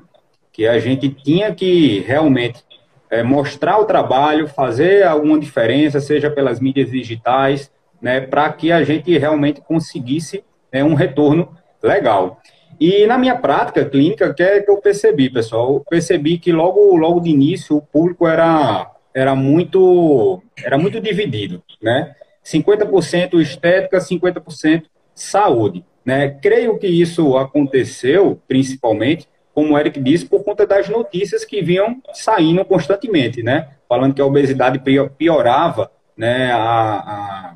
Que 0.51 0.67
a 0.67 0.79
gente 0.79 1.09
tinha 1.09 1.53
que 1.53 1.99
realmente 2.01 2.63
é, 3.09 3.23
mostrar 3.23 3.79
o 3.79 3.85
trabalho, 3.85 4.47
fazer 4.47 5.03
alguma 5.03 5.39
diferença, 5.39 5.99
seja 5.99 6.29
pelas 6.29 6.59
mídias 6.59 6.91
digitais, 6.91 7.71
né, 8.01 8.21
para 8.21 8.51
que 8.53 8.71
a 8.71 8.83
gente 8.83 9.17
realmente 9.17 9.61
conseguisse 9.61 10.43
é, 10.71 10.83
um 10.83 10.93
retorno 10.93 11.49
legal. 11.81 12.39
E 12.79 13.05
na 13.07 13.17
minha 13.17 13.35
prática 13.35 13.83
clínica, 13.83 14.33
que 14.33 14.41
é 14.41 14.61
que 14.61 14.71
eu 14.71 14.77
percebi, 14.77 15.29
pessoal, 15.29 15.73
eu 15.75 15.83
percebi 15.89 16.37
que 16.37 16.51
logo, 16.51 16.95
logo 16.95 17.19
de 17.19 17.29
início 17.29 17.75
o 17.75 17.81
público 17.81 18.25
era, 18.25 18.89
era 19.13 19.35
muito 19.35 20.41
era 20.63 20.77
muito 20.77 21.01
dividido, 21.01 21.61
né? 21.81 22.15
50% 22.51 23.39
estética, 23.39 23.97
50% 23.99 24.83
saúde, 25.13 25.85
né? 26.05 26.29
Creio 26.29 26.77
que 26.77 26.87
isso 26.87 27.37
aconteceu 27.37 28.41
principalmente 28.47 29.27
como 29.59 29.73
o 29.73 29.77
Eric 29.77 29.99
disse, 29.99 30.25
por 30.25 30.41
conta 30.43 30.65
das 30.65 30.87
notícias 30.87 31.43
que 31.43 31.61
vinham 31.61 32.01
saindo 32.13 32.63
constantemente, 32.63 33.43
né? 33.43 33.71
Falando 33.89 34.13
que 34.13 34.21
a 34.21 34.25
obesidade 34.25 34.81
piorava 35.17 35.91
né, 36.15 36.49
a, 36.51 36.61
a, 36.61 37.55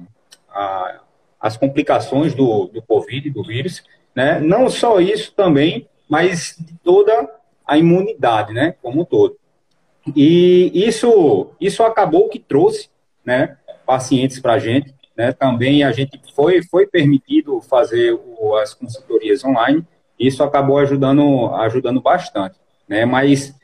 a, 0.49 1.01
as 1.39 1.55
complicações 1.55 2.33
do, 2.33 2.65
do 2.65 2.81
Covid, 2.81 3.29
do 3.29 3.41
vírus, 3.41 3.83
né? 4.13 4.39
Não 4.41 4.69
só 4.69 4.99
isso 4.99 5.33
também, 5.33 5.87
mas 6.09 6.61
toda 6.83 7.29
a 7.65 7.77
imunidade, 7.77 8.53
né? 8.53 8.75
Como 8.81 9.01
um 9.01 9.05
todo. 9.05 9.37
E 10.13 10.71
isso, 10.73 11.51
isso 11.61 11.83
acabou 11.83 12.27
que 12.27 12.39
trouxe, 12.39 12.89
né? 13.23 13.57
Pacientes 13.85 14.39
para 14.39 14.53
a 14.53 14.59
gente, 14.59 14.93
né? 15.15 15.31
Também 15.31 15.83
a 15.83 15.91
gente 15.91 16.19
foi, 16.35 16.63
foi 16.63 16.87
permitido 16.87 17.61
fazer 17.61 18.13
o, 18.13 18.55
as 18.55 18.73
consultorias 18.73 19.43
online, 19.43 19.85
isso 20.19 20.43
acabou 20.43 20.77
ajudando, 20.79 21.53
ajudando 21.55 22.01
bastante, 22.01 22.55
né? 22.87 23.05
Mas 23.05 23.55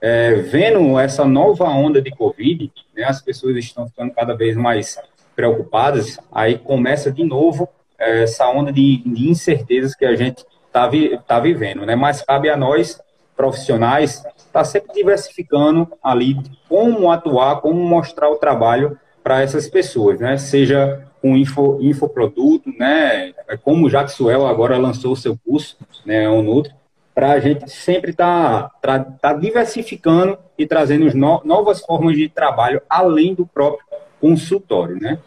é, 0.00 0.34
vendo 0.34 0.98
essa 0.98 1.24
nova 1.24 1.64
onda 1.64 2.00
de 2.00 2.10
Covid, 2.10 2.70
né, 2.94 3.04
as 3.04 3.22
pessoas 3.22 3.56
estão 3.56 3.88
ficando 3.88 4.12
cada 4.12 4.34
vez 4.34 4.56
mais 4.56 4.98
preocupadas, 5.34 6.18
aí 6.32 6.58
começa 6.58 7.10
de 7.10 7.24
novo 7.24 7.68
essa 7.98 8.48
onda 8.48 8.72
de, 8.72 8.98
de 8.98 9.28
incertezas 9.28 9.94
que 9.94 10.04
a 10.04 10.14
gente 10.14 10.44
está 10.66 10.86
vi, 10.86 11.18
tá 11.26 11.40
vivendo, 11.40 11.86
né? 11.86 11.94
Mas 11.94 12.22
cabe 12.22 12.48
a 12.50 12.56
nós 12.56 13.00
profissionais, 13.36 14.24
está 14.36 14.64
sempre 14.64 14.94
diversificando 14.94 15.88
ali 16.02 16.36
como 16.68 17.10
atuar, 17.10 17.60
como 17.60 17.80
mostrar 17.80 18.30
o 18.30 18.36
trabalho 18.36 18.98
para 19.26 19.42
essas 19.42 19.68
pessoas, 19.68 20.20
né? 20.20 20.38
Seja 20.38 21.04
com 21.20 21.36
info, 21.36 21.80
infoproduto, 21.82 22.70
né? 22.78 23.34
Como 23.64 23.84
o 23.84 23.90
Jaxuel 23.90 24.46
agora 24.46 24.78
lançou 24.78 25.14
o 25.14 25.16
seu 25.16 25.36
curso, 25.36 25.76
né? 26.04 26.28
O 26.28 26.42
Nutri, 26.42 26.72
para 27.12 27.32
a 27.32 27.40
gente 27.40 27.68
sempre 27.68 28.12
estar 28.12 28.70
tá, 28.80 29.00
tá 29.02 29.32
diversificando 29.32 30.38
e 30.56 30.64
trazendo 30.64 31.12
no, 31.12 31.42
novas 31.44 31.80
formas 31.80 32.14
de 32.14 32.28
trabalho 32.28 32.80
além 32.88 33.34
do 33.34 33.44
próprio 33.44 33.84
consultório, 34.20 34.94
né? 34.94 35.18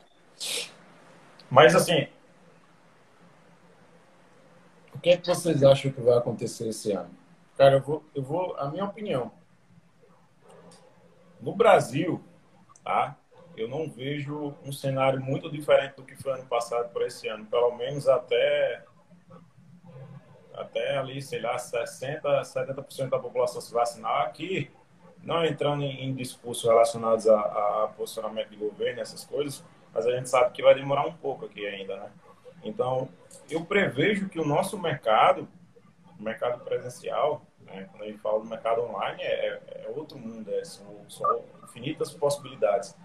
Mas 1.52 1.76
assim, 1.76 2.08
o 4.96 5.00
que, 5.00 5.10
é 5.10 5.18
que 5.18 5.28
vocês 5.28 5.62
acham 5.62 5.92
que 5.92 6.00
vai 6.00 6.18
acontecer 6.18 6.70
esse 6.70 6.94
ano? 6.94 7.10
Cara, 7.58 7.76
eu 7.76 7.82
vou, 7.82 8.06
eu 8.16 8.24
vou, 8.24 8.56
a 8.56 8.70
minha 8.70 8.86
opinião. 8.86 9.30
No 11.42 11.54
Brasil, 11.54 12.24
tá? 12.82 13.19
Eu 13.60 13.68
não 13.68 13.90
vejo 13.90 14.56
um 14.64 14.72
cenário 14.72 15.20
muito 15.22 15.52
diferente 15.52 15.96
do 15.98 16.04
que 16.04 16.16
foi 16.16 16.32
ano 16.32 16.46
passado 16.46 16.90
para 16.94 17.06
esse 17.06 17.28
ano, 17.28 17.46
pelo 17.46 17.76
menos 17.76 18.08
até 18.08 18.86
até 20.54 20.98
ali, 20.98 21.22
sei 21.22 21.42
lá, 21.42 21.58
60, 21.58 22.42
70% 22.42 23.10
da 23.10 23.20
população 23.20 23.62
se 23.62 23.74
vacinar 23.74 24.22
aqui, 24.22 24.72
não 25.24 25.44
entrando 25.46 25.84
em, 25.84 26.06
em 26.06 26.14
discursos 26.14 26.64
relacionados 26.64 27.28
a, 27.28 27.40
a, 27.40 27.88
posicionamento 27.96 28.50
de 28.50 28.56
governo, 28.56 29.02
essas 29.02 29.26
coisas, 29.26 29.64
mas 29.94 30.06
a 30.06 30.12
gente 30.12 30.30
sabe 30.30 30.52
que 30.52 30.62
vai 30.62 30.76
demorar 30.76 31.06
um 31.06 31.14
pouco 31.14 31.46
aqui 31.46 31.66
ainda, 31.66 31.98
né? 31.98 32.12
Então, 32.64 33.10
eu 33.50 33.64
prevejo 33.66 34.28
que 34.30 34.40
o 34.40 34.46
nosso 34.46 34.78
mercado, 34.78 35.48
o 36.18 36.24
mercado 36.24 36.64
presencial, 36.64 37.42
né, 37.62 37.88
quando 37.92 38.04
a 38.04 38.08
gente 38.08 38.20
fala 38.20 38.40
do 38.40 38.46
mercado 38.46 38.82
online, 38.82 39.22
é, 39.22 39.48
é, 39.48 39.86
é 39.86 39.90
outro 39.96 40.18
mundo, 40.18 40.50
é, 40.54 40.64
são, 40.64 40.86
são 41.10 41.44
infinitas 41.64 42.12
possibilidades. 42.12 42.96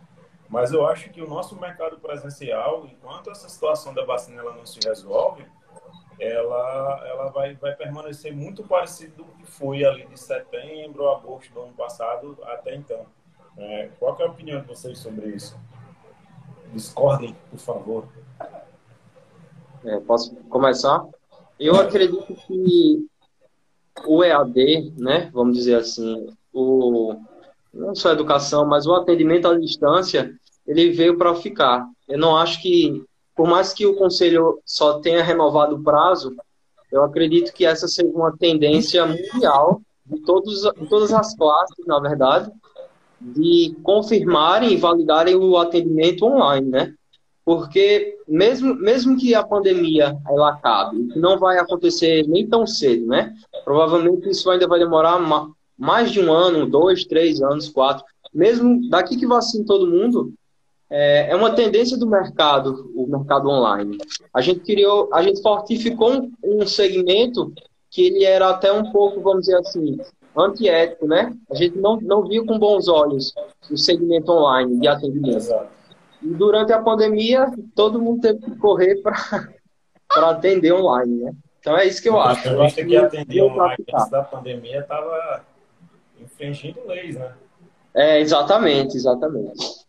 Mas 0.54 0.72
eu 0.72 0.86
acho 0.86 1.10
que 1.10 1.20
o 1.20 1.28
nosso 1.28 1.58
mercado 1.58 1.98
presencial, 1.98 2.86
enquanto 2.86 3.28
essa 3.28 3.48
situação 3.48 3.92
da 3.92 4.04
vacina 4.04 4.40
ela 4.40 4.54
não 4.54 4.64
se 4.64 4.78
resolve, 4.86 5.44
ela, 6.16 7.02
ela 7.08 7.26
vai, 7.32 7.56
vai 7.56 7.74
permanecer 7.74 8.32
muito 8.32 8.62
parecido 8.62 9.24
do 9.24 9.32
que 9.32 9.44
foi 9.44 9.84
ali 9.84 10.06
de 10.06 10.16
setembro, 10.16 11.10
agosto 11.10 11.52
do 11.52 11.62
ano 11.62 11.72
passado 11.72 12.38
até 12.44 12.76
então. 12.76 13.04
É, 13.58 13.90
qual 13.98 14.16
é 14.20 14.22
a 14.22 14.30
opinião 14.30 14.60
de 14.60 14.68
vocês 14.68 14.96
sobre 14.96 15.30
isso? 15.30 15.58
Discordem, 16.72 17.36
por 17.50 17.58
favor. 17.58 18.08
É, 19.84 19.98
posso 20.06 20.36
começar? 20.48 21.04
Eu 21.58 21.74
acredito 21.80 22.32
que 22.32 23.08
o 24.06 24.22
EAD, 24.22 24.94
né, 24.96 25.30
vamos 25.34 25.56
dizer 25.56 25.78
assim, 25.78 26.32
o, 26.52 27.16
não 27.72 27.92
só 27.92 28.10
a 28.10 28.12
educação, 28.12 28.64
mas 28.64 28.86
o 28.86 28.94
atendimento 28.94 29.48
à 29.48 29.58
distância, 29.58 30.32
ele 30.66 30.90
veio 30.90 31.16
para 31.16 31.34
ficar. 31.34 31.86
Eu 32.08 32.18
não 32.18 32.36
acho 32.36 32.60
que, 32.60 33.02
por 33.34 33.46
mais 33.46 33.72
que 33.72 33.86
o 33.86 33.96
Conselho 33.96 34.60
só 34.64 35.00
tenha 35.00 35.22
renovado 35.22 35.76
o 35.76 35.82
prazo, 35.82 36.34
eu 36.90 37.02
acredito 37.02 37.52
que 37.52 37.66
essa 37.66 37.88
seja 37.88 38.08
uma 38.08 38.36
tendência 38.36 39.04
mundial 39.04 39.82
de, 40.06 40.20
todos, 40.20 40.62
de 40.62 40.86
todas 40.88 41.12
as 41.12 41.34
classes, 41.34 41.86
na 41.86 41.98
verdade, 41.98 42.50
de 43.20 43.74
confirmarem 43.82 44.72
e 44.72 44.76
validarem 44.76 45.34
o 45.34 45.56
atendimento 45.56 46.24
online, 46.26 46.68
né? 46.68 46.94
Porque 47.44 48.16
mesmo, 48.26 48.74
mesmo 48.74 49.18
que 49.18 49.34
a 49.34 49.44
pandemia 49.44 50.16
ela 50.26 50.50
acabe, 50.50 50.96
não 51.16 51.38
vai 51.38 51.58
acontecer 51.58 52.26
nem 52.26 52.46
tão 52.46 52.66
cedo, 52.66 53.06
né? 53.06 53.34
Provavelmente 53.64 54.30
isso 54.30 54.50
ainda 54.50 54.66
vai 54.66 54.78
demorar 54.78 55.18
mais 55.76 56.10
de 56.10 56.20
um 56.20 56.32
ano, 56.32 56.68
dois, 56.68 57.04
três 57.04 57.42
anos, 57.42 57.68
quatro. 57.68 58.04
Mesmo 58.32 58.88
daqui 58.88 59.16
que 59.16 59.26
vacina 59.26 59.64
todo 59.66 59.90
mundo, 59.90 60.32
é, 60.90 61.30
é 61.30 61.36
uma 61.36 61.54
tendência 61.54 61.96
do 61.96 62.06
mercado, 62.06 62.90
o 62.94 63.06
mercado 63.06 63.48
online. 63.48 63.98
A 64.32 64.40
gente 64.40 64.60
criou, 64.60 65.08
a 65.12 65.22
gente 65.22 65.42
fortificou 65.42 66.12
um, 66.12 66.32
um 66.42 66.66
segmento 66.66 67.52
que 67.90 68.06
ele 68.06 68.24
era 68.24 68.50
até 68.50 68.72
um 68.72 68.90
pouco, 68.90 69.20
vamos 69.20 69.42
dizer 69.42 69.56
assim, 69.56 69.98
antiético, 70.36 71.06
né? 71.06 71.32
A 71.50 71.54
gente 71.54 71.78
não, 71.78 71.96
não 72.00 72.26
viu 72.26 72.44
com 72.44 72.58
bons 72.58 72.88
olhos 72.88 73.32
o 73.70 73.76
segmento 73.76 74.32
online 74.32 74.80
de 74.80 74.88
atendimento. 74.88 75.36
Exato. 75.36 75.68
E 76.22 76.28
durante 76.28 76.72
a 76.72 76.82
pandemia, 76.82 77.52
todo 77.74 78.00
mundo 78.00 78.20
teve 78.20 78.40
que 78.40 78.56
correr 78.56 79.00
para 79.02 79.50
atender 80.30 80.72
online, 80.72 81.24
né? 81.24 81.32
Então 81.60 81.78
é 81.78 81.86
isso 81.86 82.02
que 82.02 82.08
eu 82.08 82.20
acho. 82.20 82.48
Eu 82.48 82.62
acho 82.62 82.76
que 82.76 82.96
atender 82.96 83.42
online 83.42 83.84
antes 83.92 84.10
da 84.10 84.22
pandemia 84.22 84.80
estava 84.80 85.44
infringindo 86.20 86.80
leis, 86.86 87.16
né? 87.16 87.32
É, 87.94 88.20
exatamente, 88.20 88.96
exatamente. 88.96 89.83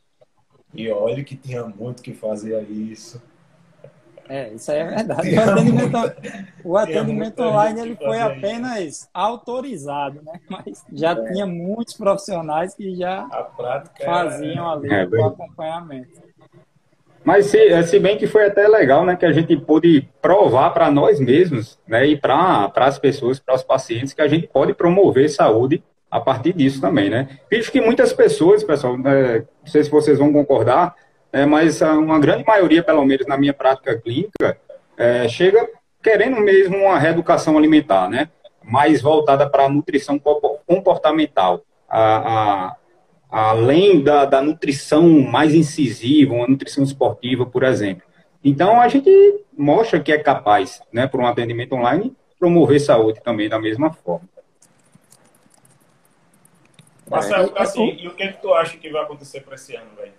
E 0.76 0.92
olha 0.92 1.24
que 1.24 1.36
tinha 1.36 1.64
muito 1.64 2.04
que 2.04 2.14
fazer 2.14 2.62
isso. 2.70 3.22
É, 4.28 4.52
isso 4.54 4.72
aí 4.72 4.80
é 4.80 4.86
verdade. 4.86 5.30
o 5.36 5.40
atendimento, 5.40 5.98
o 6.64 6.78
atendimento 6.78 7.40
online 7.44 7.82
ele 7.82 7.96
foi 7.96 8.20
apenas 8.20 8.80
isso. 8.80 9.08
autorizado, 9.14 10.22
né? 10.24 10.40
Mas 10.50 10.84
já 10.92 11.12
é. 11.12 11.32
tinha 11.32 11.46
muitos 11.46 11.94
profissionais 11.96 12.74
que 12.74 12.96
já 12.96 13.28
faziam 14.04 14.72
ali 14.72 14.92
é, 14.92 15.06
o 15.06 15.26
acompanhamento. 15.26 16.26
Mas 17.24 17.48
se, 17.48 17.84
se, 17.84 18.00
bem 18.00 18.18
que 18.18 18.28
foi 18.28 18.46
até 18.46 18.68
legal, 18.68 19.04
né, 19.04 19.16
que 19.16 19.26
a 19.26 19.32
gente 19.32 19.58
pôde 19.58 20.08
provar 20.22 20.70
para 20.72 20.92
nós 20.92 21.20
mesmos, 21.20 21.80
né, 21.88 22.06
e 22.06 22.16
para 22.16 22.72
as 22.76 23.00
pessoas, 23.00 23.40
para 23.40 23.56
os 23.56 23.64
pacientes, 23.64 24.14
que 24.14 24.22
a 24.22 24.28
gente 24.28 24.46
pode 24.46 24.76
promover 24.76 25.28
saúde 25.28 25.84
a 26.16 26.20
partir 26.22 26.54
disso 26.54 26.80
também, 26.80 27.10
né. 27.10 27.28
Vejo 27.52 27.70
que 27.70 27.82
muitas 27.82 28.14
pessoas, 28.14 28.64
pessoal, 28.64 28.98
né, 28.98 29.40
não 29.40 29.68
sei 29.68 29.84
se 29.84 29.90
vocês 29.90 30.18
vão 30.18 30.32
concordar, 30.32 30.96
é, 31.34 31.46
mas 31.46 31.82
uma 31.82 32.18
grande 32.20 32.46
maioria, 32.46 32.82
pelo 32.82 33.04
menos 33.04 33.28
na 33.28 33.38
minha 33.38 33.54
prática 33.54 34.00
clínica, 34.00 34.58
é, 34.98 35.28
chega 35.28 35.68
querendo 36.02 36.40
mesmo 36.40 36.78
uma 36.78 36.98
reeducação 36.98 37.58
alimentar, 37.58 38.10
né, 38.10 38.30
mais 38.64 39.02
voltada 39.02 39.50
para 39.50 39.66
a 39.66 39.70
nutrição 39.70 40.18
comportamental, 40.66 41.62
a, 41.90 42.70
a 42.70 42.76
além 43.30 44.02
da, 44.02 44.24
da 44.24 44.42
nutrição 44.42 45.10
mais 45.10 45.54
incisiva, 45.54 46.34
uma 46.34 46.48
nutrição 46.48 46.84
esportiva, 46.84 47.46
por 47.46 47.64
exemplo. 47.64 48.04
Então, 48.42 48.80
a 48.80 48.88
gente 48.88 49.12
mostra 49.58 50.00
que 50.00 50.14
é 50.14 50.18
capaz, 50.18 50.80
né, 50.94 51.08
por 51.08 51.20
um 51.20 51.26
atendimento 51.26 51.76
online, 51.76 52.16
promover 52.40 52.80
saúde 52.80 53.20
também 53.22 53.50
da 53.50 53.60
mesma 53.60 53.92
forma. 53.92 54.30
Marcelo, 57.10 57.54
é, 57.56 57.62
assim, 57.62 57.98
e 58.00 58.08
o 58.08 58.16
que, 58.16 58.24
é 58.24 58.32
que 58.32 58.42
tu 58.42 58.54
acha 58.54 58.78
que 58.78 58.90
vai 58.90 59.04
acontecer 59.04 59.42
para 59.42 59.56
esse 59.56 59.76
ano, 59.76 59.90
velho? 59.96 60.14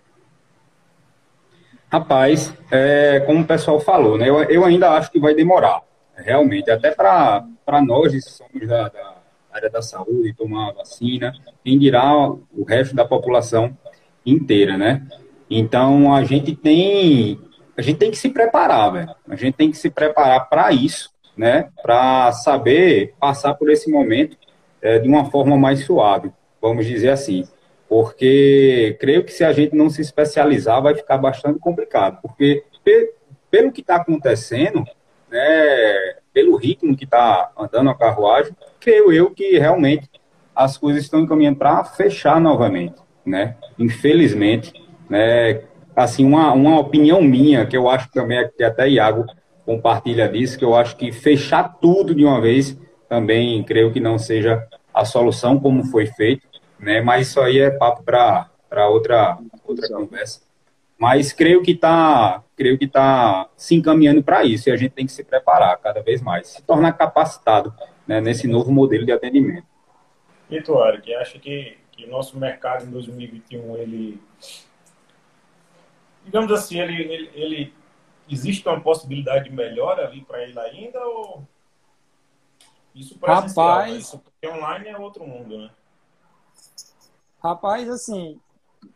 Rapaz, 1.90 2.52
é, 2.70 3.20
como 3.20 3.42
o 3.42 3.46
pessoal 3.46 3.80
falou, 3.80 4.18
né, 4.18 4.28
eu, 4.28 4.42
eu 4.44 4.64
ainda 4.64 4.90
acho 4.90 5.10
que 5.10 5.20
vai 5.20 5.34
demorar, 5.34 5.82
realmente, 6.16 6.70
até 6.70 6.90
para 6.90 7.44
nós 7.84 8.12
que 8.12 8.20
somos 8.20 8.66
da, 8.66 8.88
da 8.88 9.16
área 9.52 9.70
da 9.70 9.82
saúde, 9.82 10.34
tomar 10.34 10.70
a 10.70 10.72
vacina, 10.72 11.32
quem 11.64 11.78
dirá 11.78 12.12
o 12.14 12.64
resto 12.66 12.94
da 12.94 13.04
população 13.04 13.76
inteira, 14.24 14.76
né? 14.76 15.06
Então 15.48 16.14
a 16.14 16.24
gente 16.24 16.54
tem 16.54 17.40
a 17.76 17.82
gente 17.82 17.98
tem 17.98 18.10
que 18.10 18.16
se 18.16 18.30
preparar, 18.30 18.92
velho. 18.92 19.14
A 19.28 19.36
gente 19.36 19.54
tem 19.54 19.70
que 19.70 19.76
se 19.76 19.90
preparar 19.90 20.48
para 20.48 20.72
isso, 20.72 21.10
né? 21.36 21.68
Para 21.82 22.32
saber 22.32 23.14
passar 23.20 23.54
por 23.54 23.70
esse 23.70 23.90
momento 23.90 24.36
é, 24.80 24.98
de 24.98 25.08
uma 25.08 25.26
forma 25.30 25.56
mais 25.56 25.84
suave, 25.84 26.32
vamos 26.60 26.86
dizer 26.86 27.10
assim. 27.10 27.44
Porque 27.88 28.96
creio 28.98 29.24
que 29.24 29.32
se 29.32 29.44
a 29.44 29.52
gente 29.52 29.74
não 29.76 29.88
se 29.88 30.00
especializar 30.00 30.82
vai 30.82 30.94
ficar 30.94 31.18
bastante 31.18 31.58
complicado, 31.58 32.18
porque 32.20 32.64
pelo 33.50 33.70
que 33.70 33.80
está 33.80 33.96
acontecendo, 33.96 34.84
né, 35.30 36.16
pelo 36.32 36.56
ritmo 36.56 36.96
que 36.96 37.04
está 37.04 37.50
andando 37.56 37.90
a 37.90 37.94
carruagem, 37.94 38.54
creio 38.80 39.12
eu 39.12 39.30
que 39.30 39.58
realmente 39.58 40.10
as 40.54 40.76
coisas 40.76 41.02
estão 41.02 41.20
encaminhando 41.20 41.58
para 41.58 41.84
fechar 41.84 42.40
novamente, 42.40 42.96
né? 43.24 43.56
Infelizmente, 43.78 44.72
né? 45.08 45.62
Assim, 45.94 46.24
uma, 46.24 46.52
uma 46.52 46.78
opinião 46.78 47.22
minha, 47.22 47.66
que 47.66 47.76
eu 47.76 47.88
acho 47.88 48.10
também 48.10 48.48
que 48.56 48.62
até 48.62 48.88
Iago 48.88 49.24
compartilha 49.64 50.28
disso, 50.28 50.58
que 50.58 50.64
eu 50.64 50.74
acho 50.74 50.96
que 50.96 51.10
fechar 51.10 51.78
tudo 51.80 52.14
de 52.14 52.24
uma 52.24 52.40
vez 52.40 52.78
também 53.08 53.62
creio 53.64 53.92
que 53.92 54.00
não 54.00 54.18
seja 54.18 54.66
a 54.96 55.04
solução 55.04 55.60
como 55.60 55.84
foi 55.84 56.06
feito, 56.06 56.48
né? 56.80 57.02
Mas 57.02 57.28
isso 57.28 57.38
aí 57.38 57.58
é 57.58 57.70
papo 57.70 58.02
para 58.02 58.48
outra 58.88 59.38
outra 59.62 59.88
conversa. 59.88 60.40
Mas 60.98 61.34
creio 61.34 61.62
que 61.62 61.72
está 61.72 62.42
creio 62.56 62.78
que 62.78 62.88
tá 62.88 63.50
se 63.54 63.74
encaminhando 63.74 64.22
para 64.22 64.42
isso 64.44 64.70
e 64.70 64.72
a 64.72 64.76
gente 64.76 64.92
tem 64.92 65.04
que 65.04 65.12
se 65.12 65.22
preparar 65.22 65.76
cada 65.78 66.00
vez 66.00 66.22
mais, 66.22 66.48
se 66.48 66.62
tornar 66.62 66.94
capacitado 66.94 67.74
né, 68.06 68.18
nesse 68.22 68.48
novo 68.48 68.72
modelo 68.72 69.04
de 69.04 69.12
atendimento. 69.12 69.66
E 70.48 70.62
tu, 70.62 70.82
Eric, 70.82 71.14
acha 71.14 71.38
que, 71.38 71.76
que 71.92 72.06
o 72.06 72.10
nosso 72.10 72.38
mercado 72.38 72.86
em 72.86 72.90
2021, 72.90 73.76
ele, 73.76 74.18
digamos 76.24 76.50
assim, 76.50 76.80
ele, 76.80 77.02
ele, 77.02 77.30
ele 77.34 77.74
existe 78.30 78.66
uma 78.66 78.80
possibilidade 78.80 79.50
de 79.50 79.54
melhora 79.54 80.06
ali 80.06 80.22
para 80.22 80.42
ele 80.42 80.58
ainda 80.58 80.98
ou 81.06 81.46
Isso 82.96 83.18
Rapaz, 83.22 83.94
isso 83.94 84.18
porque 84.18 84.48
online 84.48 84.88
é 84.88 84.98
outro 84.98 85.26
mundo, 85.26 85.58
né? 85.58 85.70
Rapaz, 87.42 87.88
assim, 87.90 88.40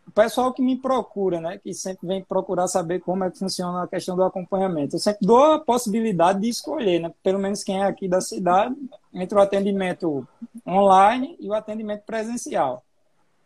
o 0.07 0.11
pessoal 0.11 0.51
que 0.51 0.61
me 0.61 0.75
procura, 0.75 1.39
né, 1.39 1.59
que 1.59 1.71
sempre 1.71 2.07
vem 2.07 2.23
procurar 2.23 2.67
saber 2.67 2.99
como 2.99 3.23
é 3.23 3.29
que 3.29 3.37
funciona 3.37 3.83
a 3.83 3.87
questão 3.87 4.15
do 4.15 4.23
acompanhamento, 4.23 4.95
eu 4.95 4.99
sempre 4.99 5.25
dou 5.25 5.53
a 5.53 5.59
possibilidade 5.59 6.41
de 6.41 6.49
escolher, 6.49 6.99
né, 6.99 7.13
pelo 7.21 7.37
menos 7.37 7.63
quem 7.63 7.79
é 7.79 7.85
aqui 7.85 8.07
da 8.07 8.19
cidade, 8.19 8.75
entre 9.13 9.37
o 9.37 9.41
atendimento 9.41 10.27
online 10.67 11.37
e 11.39 11.47
o 11.47 11.53
atendimento 11.53 12.01
presencial. 12.01 12.83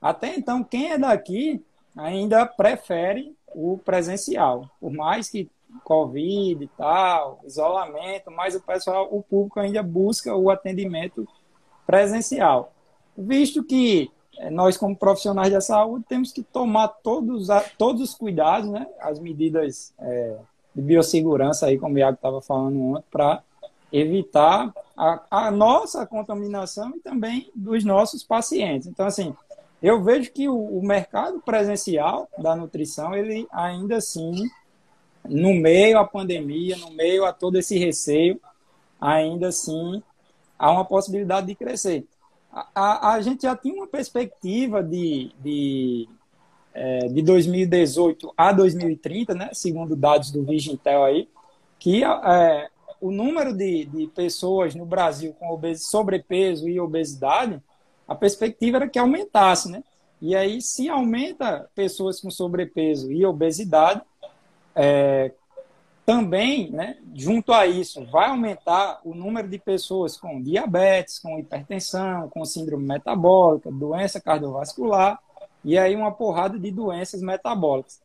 Até 0.02 0.36
então, 0.36 0.64
quem 0.64 0.92
é 0.92 0.98
daqui 0.98 1.62
ainda 1.98 2.46
prefere 2.46 3.36
o 3.48 3.78
presencial, 3.78 4.70
por 4.80 4.92
mais 4.92 5.30
que 5.30 5.50
Covid 5.84 6.64
e 6.64 6.68
tal, 6.70 7.40
isolamento, 7.44 8.32
mas 8.32 8.56
o 8.56 8.62
pessoal, 8.62 9.08
o 9.12 9.22
público 9.22 9.60
ainda 9.60 9.84
busca 9.84 10.36
o 10.36 10.50
atendimento 10.50 11.28
presencial. 11.86 12.72
Visto 13.18 13.64
que 13.64 14.12
é, 14.38 14.50
nós, 14.50 14.78
como 14.78 14.96
profissionais 14.96 15.52
da 15.52 15.62
saúde, 15.62 16.06
temos 16.08 16.32
que 16.32 16.44
tomar 16.44 16.88
todos, 16.88 17.48
todos 17.78 18.02
os 18.02 18.14
cuidados, 18.14 18.70
né? 18.70 18.88
as 19.00 19.20
medidas 19.20 19.94
é, 20.00 20.38
de 20.74 20.82
biossegurança, 20.82 21.68
aí, 21.68 21.78
como 21.78 21.96
o 21.96 21.98
Iago 21.98 22.16
estava 22.16 22.42
falando 22.42 22.82
ontem, 22.82 23.06
para 23.10 23.42
evitar 23.92 24.74
a, 24.98 25.22
a, 25.30 25.52
nossa 25.52 26.06
contaminação 26.06 26.94
e 26.96 27.00
também 27.00 27.50
dos 27.56 27.86
nossos 27.86 28.24
pacientes. 28.24 28.88
Então, 28.88 29.06
assim, 29.06 29.34
eu 29.82 30.04
vejo 30.04 30.32
que 30.32 30.50
o, 30.50 30.58
o 30.58 30.86
mercado 30.86 31.40
presencial 31.40 32.28
da 32.38 32.56
nutrição, 32.56 33.16
ele 33.16 33.48
ainda 33.52 33.98
assim, 33.98 34.34
no 35.30 35.54
meio 35.54 36.00
à 36.00 36.06
pandemia, 36.06 36.78
no 36.78 36.92
meio 36.92 37.26
a 37.26 37.34
todo 37.34 37.58
esse 37.58 37.78
receio, 37.78 38.40
ainda 39.00 39.50
assim 39.50 40.02
há 40.58 40.72
uma 40.72 40.86
possibilidade 40.86 41.48
de 41.48 41.56
crescer 41.56 42.06
a, 42.74 43.14
a 43.14 43.22
gente 43.22 43.44
já 43.44 43.56
tinha 43.56 43.74
uma 43.74 43.88
perspectiva 43.88 44.82
de, 44.82 45.32
de, 45.42 46.08
é, 46.74 47.00
de 47.08 47.22
2018 47.22 48.34
a 48.38 48.54
2030, 48.54 49.34
né, 49.34 49.50
segundo 49.52 49.96
dados 49.96 50.32
do 50.32 50.44
Vigintel 50.44 51.04
aí, 51.04 51.28
que 51.78 52.04
é, 52.04 52.70
o 53.02 53.12
número 53.12 53.54
de, 53.54 53.86
de 53.86 54.08
pessoas 54.08 54.74
no 54.74 54.86
Brasil 54.86 55.36
com 55.38 55.60
sobrepeso 55.76 56.70
e 56.70 56.80
obesidade, 56.80 57.62
a 58.08 58.16
perspectiva 58.16 58.78
era 58.78 58.88
que 58.88 59.00
aumentasse, 59.00 59.70
né? 59.70 59.84
E 60.22 60.34
aí, 60.36 60.62
se 60.62 60.88
aumenta 60.88 61.70
pessoas 61.76 62.22
com 62.22 62.32
sobrepeso 62.32 63.12
e 63.12 63.26
obesidade, 63.26 64.02
é, 64.76 65.32
também, 66.06 66.70
né, 66.70 66.98
junto 67.16 67.52
a 67.52 67.66
isso, 67.66 68.06
vai 68.06 68.30
aumentar 68.30 69.00
o 69.04 69.16
número 69.16 69.48
de 69.48 69.58
pessoas 69.58 70.16
com 70.18 70.42
diabetes, 70.42 71.18
com 71.18 71.40
hipertensão, 71.40 72.30
com 72.30 72.46
síndrome 72.46 72.86
metabólica, 72.86 73.72
doença 73.72 74.22
cardiovascular 74.22 75.20
e 75.64 75.80
aí 75.80 75.96
uma 75.96 76.12
porrada 76.12 76.60
de 76.60 76.70
doenças 76.70 77.22
metabólicas. 77.22 78.00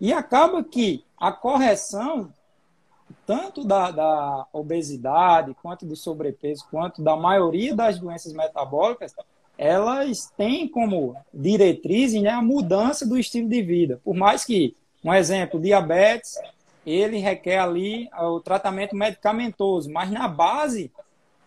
E 0.00 0.12
acaba 0.14 0.64
que 0.64 1.04
a 1.18 1.30
correção, 1.30 2.32
tanto 3.26 3.64
da, 3.64 3.90
da 3.90 4.46
obesidade, 4.50 5.54
quanto 5.62 5.84
do 5.84 5.94
sobrepeso, 5.94 6.66
quanto 6.70 7.02
da 7.02 7.16
maioria 7.16 7.74
das 7.74 7.98
doenças 7.98 8.32
metabólicas, 8.32 9.14
elas 9.58 10.32
têm 10.36 10.66
como 10.68 11.16
diretriz 11.32 12.14
né, 12.14 12.30
a 12.30 12.42
mudança 12.42 13.06
do 13.06 13.18
estilo 13.18 13.48
de 13.48 13.62
vida. 13.62 14.00
Por 14.02 14.14
mais 14.14 14.44
que, 14.44 14.74
um 15.04 15.14
exemplo, 15.14 15.60
diabetes 15.60 16.38
ele 16.86 17.18
requer 17.18 17.58
ali 17.58 18.08
ah, 18.12 18.28
o 18.28 18.40
tratamento 18.40 18.94
medicamentoso, 18.94 19.90
mas 19.90 20.10
na 20.10 20.28
base, 20.28 20.92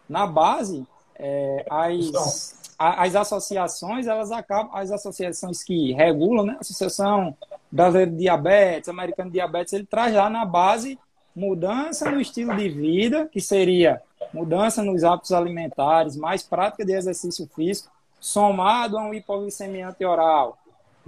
na 0.07 0.27
base, 0.27 0.85
é, 1.15 1.65
as, 1.69 2.73
as 2.77 3.15
associações, 3.15 4.05
elas 4.05 4.31
acabam, 4.31 4.69
as 4.73 4.91
associações 4.91 5.63
que 5.63 5.93
regulam, 5.93 6.45
né? 6.45 6.55
A 6.57 6.61
Associação 6.61 7.35
Brasileira 7.71 8.11
de 8.11 8.17
Diabetes, 8.17 8.89
Americana 8.89 9.29
de 9.29 9.33
Diabetes, 9.33 9.73
ele 9.73 9.85
traz 9.85 10.13
lá 10.13 10.29
na 10.29 10.45
base 10.45 10.99
mudança 11.33 12.11
no 12.11 12.19
estilo 12.19 12.55
de 12.55 12.67
vida, 12.67 13.25
que 13.31 13.39
seria 13.39 14.01
mudança 14.33 14.83
nos 14.83 15.03
hábitos 15.05 15.31
alimentares, 15.31 16.17
mais 16.17 16.43
prática 16.43 16.83
de 16.83 16.91
exercício 16.93 17.49
físico, 17.55 17.89
somado 18.19 18.97
a 18.97 19.01
uma 19.01 19.15
hipoglicemia 19.15 19.87
antioral, 19.87 20.57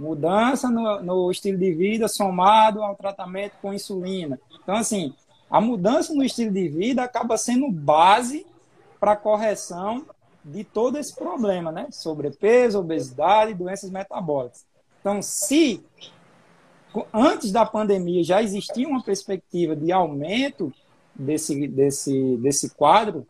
mudança 0.02 0.68
no, 0.68 1.02
no, 1.02 1.30
estilo 1.30 1.56
de 1.56 1.72
vida 1.72 2.08
somado 2.08 2.82
ao 2.82 2.96
tratamento 2.96 3.54
com 3.62 3.72
insulina. 3.72 4.38
Então, 4.62 4.74
assim, 4.74 5.14
a 5.48 5.60
mudança 5.60 6.12
no 6.12 6.24
estilo 6.24 6.50
de 6.50 6.68
vida 6.68 7.02
acaba 7.02 7.36
sendo 7.36 7.70
base 7.70 8.44
para 8.98 9.12
a 9.12 9.16
correção 9.16 10.04
de 10.44 10.64
todo 10.64 10.98
esse 10.98 11.14
problema, 11.14 11.70
né? 11.70 11.86
Sobrepeso, 11.90 12.80
obesidade, 12.80 13.54
doenças 13.54 13.90
metabólicas. 13.90 14.64
Então, 15.00 15.22
se 15.22 15.84
antes 17.12 17.52
da 17.52 17.64
pandemia 17.64 18.24
já 18.24 18.42
existia 18.42 18.88
uma 18.88 19.02
perspectiva 19.02 19.74
de 19.76 19.92
aumento 19.92 20.72
desse, 21.14 21.68
desse, 21.68 22.36
desse 22.38 22.70
quadro, 22.70 23.26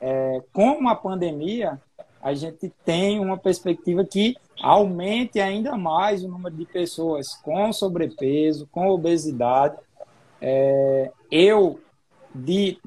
é, 0.00 0.42
com 0.52 0.88
a 0.88 0.94
pandemia, 0.94 1.80
a 2.26 2.34
gente 2.34 2.72
tem 2.84 3.20
uma 3.20 3.38
perspectiva 3.38 4.04
que 4.04 4.34
aumente 4.60 5.38
ainda 5.38 5.76
mais 5.76 6.24
o 6.24 6.28
número 6.28 6.56
de 6.56 6.64
pessoas 6.64 7.34
com 7.36 7.72
sobrepeso, 7.72 8.68
com 8.72 8.88
obesidade. 8.88 9.76
É, 10.42 11.12
eu, 11.30 11.78
de 12.34 12.78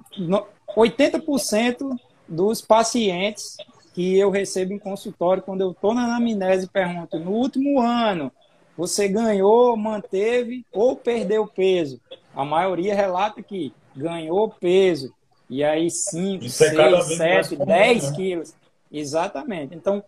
80% 0.75 1.97
dos 2.28 2.60
pacientes 2.60 3.56
que 3.93 4.17
eu 4.17 4.30
recebo 4.30 4.73
em 4.73 4.78
consultório, 4.78 5.41
quando 5.41 5.62
eu 5.62 5.71
estou 5.71 5.93
na 5.93 6.04
anamnese, 6.04 6.67
pergunto: 6.67 7.17
no 7.17 7.32
último 7.32 7.80
ano, 7.80 8.30
você 8.75 9.08
ganhou, 9.08 9.78
manteve 9.78 10.65
ou 10.69 10.97
perdeu 10.97 11.47
peso? 11.47 11.97
A 12.36 12.43
maioria 12.43 12.93
relata 12.93 13.41
que 13.41 13.71
ganhou 13.95 14.49
peso. 14.49 15.13
E 15.49 15.63
aí 15.63 15.89
5, 15.89 16.47
6, 16.49 17.17
7, 17.17 17.56
10 17.56 18.12
quilos. 18.12 18.59
Exatamente. 18.91 19.75
Então, 19.75 20.04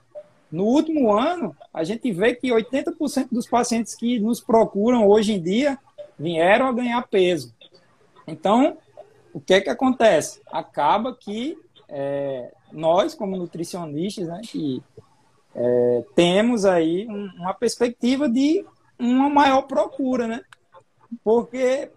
no 0.51 0.65
último 0.65 1.13
ano, 1.13 1.55
a 1.73 1.83
gente 1.83 2.11
vê 2.11 2.35
que 2.35 2.49
80% 2.49 3.29
dos 3.31 3.47
pacientes 3.47 3.95
que 3.95 4.19
nos 4.19 4.41
procuram 4.41 5.07
hoje 5.07 5.33
em 5.33 5.41
dia 5.41 5.77
vieram 6.19 6.67
a 6.67 6.73
ganhar 6.73 7.01
peso. 7.07 7.53
Então, 8.27 8.77
o 9.33 9.39
que 9.39 9.53
é 9.53 9.61
que 9.61 9.69
acontece? 9.69 10.41
Acaba 10.51 11.15
que 11.15 11.57
é, 11.87 12.53
nós, 12.71 13.15
como 13.15 13.37
nutricionistas, 13.37 14.27
né, 14.27 14.41
que 14.43 14.83
é, 15.55 16.03
temos 16.15 16.65
aí 16.65 17.07
um, 17.07 17.25
uma 17.37 17.53
perspectiva 17.53 18.29
de 18.29 18.65
uma 18.99 19.29
maior 19.29 19.63
procura, 19.63 20.27
né? 20.27 20.41
Porque 21.23 21.89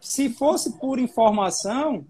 se 0.00 0.30
fosse 0.30 0.78
por 0.78 0.98
informação, 0.98 2.04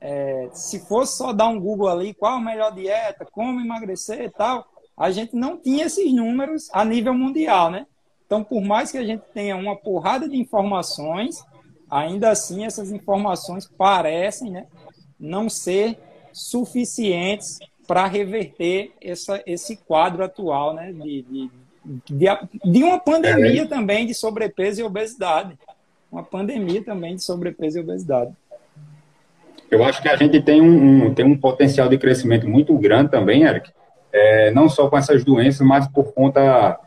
é, 0.00 0.48
se 0.52 0.80
fosse 0.80 1.16
só 1.16 1.32
dar 1.32 1.48
um 1.48 1.60
Google 1.60 1.88
ali, 1.88 2.14
qual 2.14 2.34
a 2.34 2.40
melhor 2.40 2.72
dieta, 2.72 3.26
como 3.30 3.60
emagrecer 3.60 4.22
e 4.22 4.30
tal, 4.30 4.66
a 4.96 5.10
gente 5.10 5.34
não 5.34 5.56
tinha 5.56 5.86
esses 5.86 6.12
números 6.12 6.68
a 6.72 6.84
nível 6.84 7.14
mundial, 7.14 7.70
né? 7.70 7.86
Então, 8.26 8.44
por 8.44 8.60
mais 8.60 8.90
que 8.90 8.98
a 8.98 9.04
gente 9.04 9.22
tenha 9.32 9.56
uma 9.56 9.76
porrada 9.76 10.28
de 10.28 10.36
informações, 10.36 11.42
ainda 11.90 12.30
assim 12.30 12.66
essas 12.66 12.90
informações 12.90 13.66
parecem 13.66 14.50
né, 14.50 14.66
não 15.18 15.48
ser 15.48 15.98
suficientes 16.32 17.58
para 17.86 18.06
reverter 18.06 18.92
essa, 19.00 19.42
esse 19.46 19.76
quadro 19.76 20.22
atual 20.22 20.74
né, 20.74 20.92
de, 20.92 21.22
de, 21.22 21.50
de, 22.04 22.26
de 22.70 22.84
uma 22.84 23.00
pandemia 23.00 23.62
é. 23.62 23.66
também 23.66 24.06
de 24.06 24.12
sobrepeso 24.12 24.82
e 24.82 24.84
obesidade. 24.84 25.58
Uma 26.12 26.22
pandemia 26.22 26.84
também 26.84 27.16
de 27.16 27.24
sobrepeso 27.24 27.78
e 27.78 27.80
obesidade. 27.80 28.32
Eu 29.70 29.84
acho 29.84 30.00
que 30.00 30.08
a 30.08 30.16
gente 30.16 30.40
tem 30.40 30.62
um, 30.62 31.06
um, 31.06 31.14
tem 31.14 31.24
um 31.24 31.36
potencial 31.36 31.88
de 31.88 31.98
crescimento 31.98 32.48
muito 32.48 32.76
grande 32.78 33.10
também, 33.10 33.42
Eric, 33.42 33.70
é, 34.12 34.50
não 34.50 34.68
só 34.68 34.88
com 34.88 34.96
essas 34.96 35.24
doenças, 35.24 35.66
mas 35.66 35.86
por 35.86 36.12
conta 36.12 36.78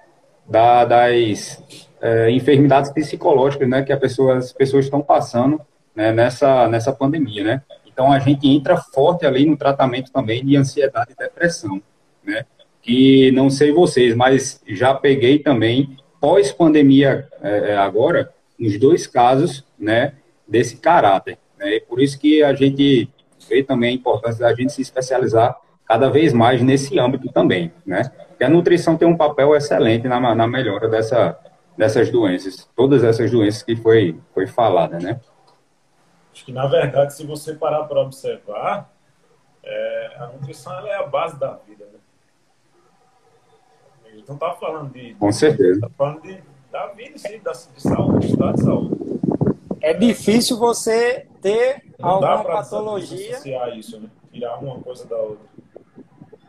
da, 0.50 0.86
das 0.86 1.64
é, 2.02 2.32
enfermidades 2.32 2.92
psicológicas 2.92 3.70
né, 3.70 3.84
que 3.84 3.96
pessoa, 3.96 4.38
as 4.38 4.52
pessoas 4.52 4.86
estão 4.86 5.02
passando 5.02 5.62
né, 5.96 6.12
nessa, 6.12 6.68
nessa 6.68 6.92
pandemia. 6.92 7.44
Né? 7.44 7.62
Então, 7.86 8.12
a 8.12 8.20
gente 8.20 8.48
entra 8.48 8.76
forte 8.76 9.26
ali 9.26 9.46
no 9.46 9.56
tratamento 9.56 10.12
também 10.12 10.44
de 10.44 10.58
ansiedade 10.58 11.12
e 11.12 11.16
depressão. 11.16 11.82
Né? 12.24 12.46
Que 12.82 13.32
não 13.32 13.50
sei 13.50 13.72
vocês, 13.72 14.16
mas 14.16 14.60
já 14.68 14.94
peguei 14.96 15.38
também, 15.38 15.98
pós-pandemia 16.20 17.28
é, 17.42 17.72
é 17.72 17.78
agora, 17.78 18.34
nos 18.58 18.80
dois 18.80 19.06
casos 19.06 19.64
né, 19.78 20.14
desse 20.48 20.78
caráter. 20.78 21.38
Né? 21.62 21.76
E 21.76 21.80
por 21.80 22.02
isso 22.02 22.20
que 22.20 22.44
a 22.44 22.54
gente 22.54 23.08
vê 23.48 23.64
também 23.64 23.92
a 23.92 23.94
importância 23.94 24.40
da 24.40 24.54
gente 24.54 24.74
se 24.74 24.82
especializar 24.82 25.56
cada 25.86 26.10
vez 26.10 26.34
mais 26.34 26.62
nesse 26.62 26.98
âmbito 27.00 27.32
também, 27.32 27.72
né? 27.86 28.12
Porque 28.30 28.44
a 28.44 28.50
nutrição 28.50 28.98
tem 28.98 29.08
um 29.08 29.18
papel 29.18 29.56
excelente 29.56 30.08
na, 30.08 30.34
na 30.34 30.48
melhora 30.48 30.88
dessa, 30.88 31.38
dessas 31.78 32.10
doenças, 32.10 32.68
todas 32.76 33.04
essas 33.04 33.30
doenças 33.30 33.62
que 33.62 33.76
foi, 33.76 34.18
foi 34.34 34.48
falada, 34.48 34.98
né? 35.00 35.20
Acho 36.34 36.46
que, 36.46 36.54
na 36.54 36.66
verdade, 36.66 37.14
se 37.14 37.26
você 37.26 37.54
parar 37.54 37.84
para 37.84 38.00
observar, 38.00 38.90
é, 39.64 40.16
a 40.18 40.28
nutrição 40.28 40.74
é 40.88 40.96
a 40.96 41.04
base 41.04 41.38
da 41.38 41.54
vida, 41.68 41.86
né? 41.86 42.00
A 44.06 44.16
gente 44.16 44.28
não 44.28 44.36
está 44.36 44.54
falando 44.54 44.94
de. 44.94 45.14
Com 45.16 45.32
certeza. 45.32 45.74
Está 45.74 45.90
falando 45.90 46.22
de, 46.22 46.42
da 46.72 46.88
vida, 46.88 47.18
sim, 47.18 47.40
da, 47.40 47.52
de 47.52 47.82
saúde, 47.82 48.28
estado 48.28 48.56
de 48.56 48.64
saúde. 48.64 49.11
É 49.82 49.94
difícil 49.94 50.58
você 50.58 51.28
ter 51.42 51.84
Não 52.00 52.20
dá 52.20 52.32
alguma 52.34 52.56
patologia. 52.58 53.32
associar 53.36 53.78
isso, 53.78 54.00
né? 54.00 54.10
Tirar 54.32 54.58
uma 54.60 54.80
coisa 54.80 55.06
da 55.08 55.18
outra. 55.18 55.46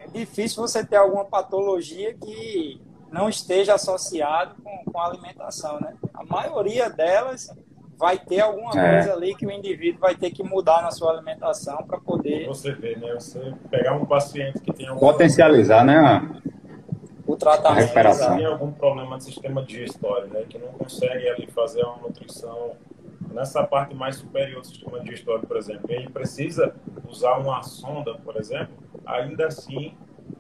É 0.00 0.06
difícil 0.08 0.60
você 0.62 0.84
ter 0.84 0.96
alguma 0.96 1.24
patologia 1.24 2.14
que 2.14 2.80
não 3.10 3.28
esteja 3.28 3.74
associado 3.74 4.54
com, 4.62 4.84
com 4.90 4.98
a 5.00 5.06
alimentação, 5.06 5.80
né? 5.80 5.94
A 6.14 6.24
maioria 6.24 6.88
delas 6.90 7.54
vai 7.96 8.18
ter 8.18 8.40
alguma 8.40 8.72
É. 8.78 8.94
coisa 8.94 9.12
ali 9.14 9.34
que 9.34 9.46
o 9.46 9.50
indivíduo 9.50 10.00
vai 10.00 10.14
ter 10.14 10.30
que 10.30 10.42
mudar 10.42 10.82
na 10.82 10.90
sua 10.90 11.12
alimentação 11.12 11.78
para 11.84 11.98
poder 12.00 12.46
Você 12.48 12.72
vê, 12.72 12.96
né? 12.96 13.14
Você 13.14 13.54
pegar 13.70 13.94
um 13.94 14.04
paciente 14.04 14.60
que 14.60 14.72
tem 14.72 14.88
algum, 14.88 15.00
Potencializar, 15.00 15.84
né? 15.84 16.40
o 17.26 17.36
tratamento. 17.36 17.80
recuperação. 17.82 18.36
tem 18.36 18.44
algum 18.44 18.72
problema 18.72 19.16
de 19.16 19.24
sistema 19.24 19.62
digestório, 19.64 20.28
né? 20.28 20.44
Que 20.48 20.58
não 20.58 20.68
consegue 20.72 21.28
ali 21.28 21.46
fazer 21.46 21.82
uma 21.84 21.96
nutrição 21.98 22.72
nessa 23.32 23.64
parte 23.64 23.94
mais 23.94 24.16
superior 24.16 24.60
do 24.60 24.66
sistema 24.66 25.00
digestório, 25.00 25.46
por 25.46 25.56
exemplo. 25.56 25.90
Ele 25.90 26.08
precisa 26.08 26.74
usar 27.08 27.38
uma 27.38 27.62
sonda, 27.62 28.14
por 28.14 28.36
exemplo, 28.36 28.74
ainda 29.04 29.46
assim, 29.46 29.94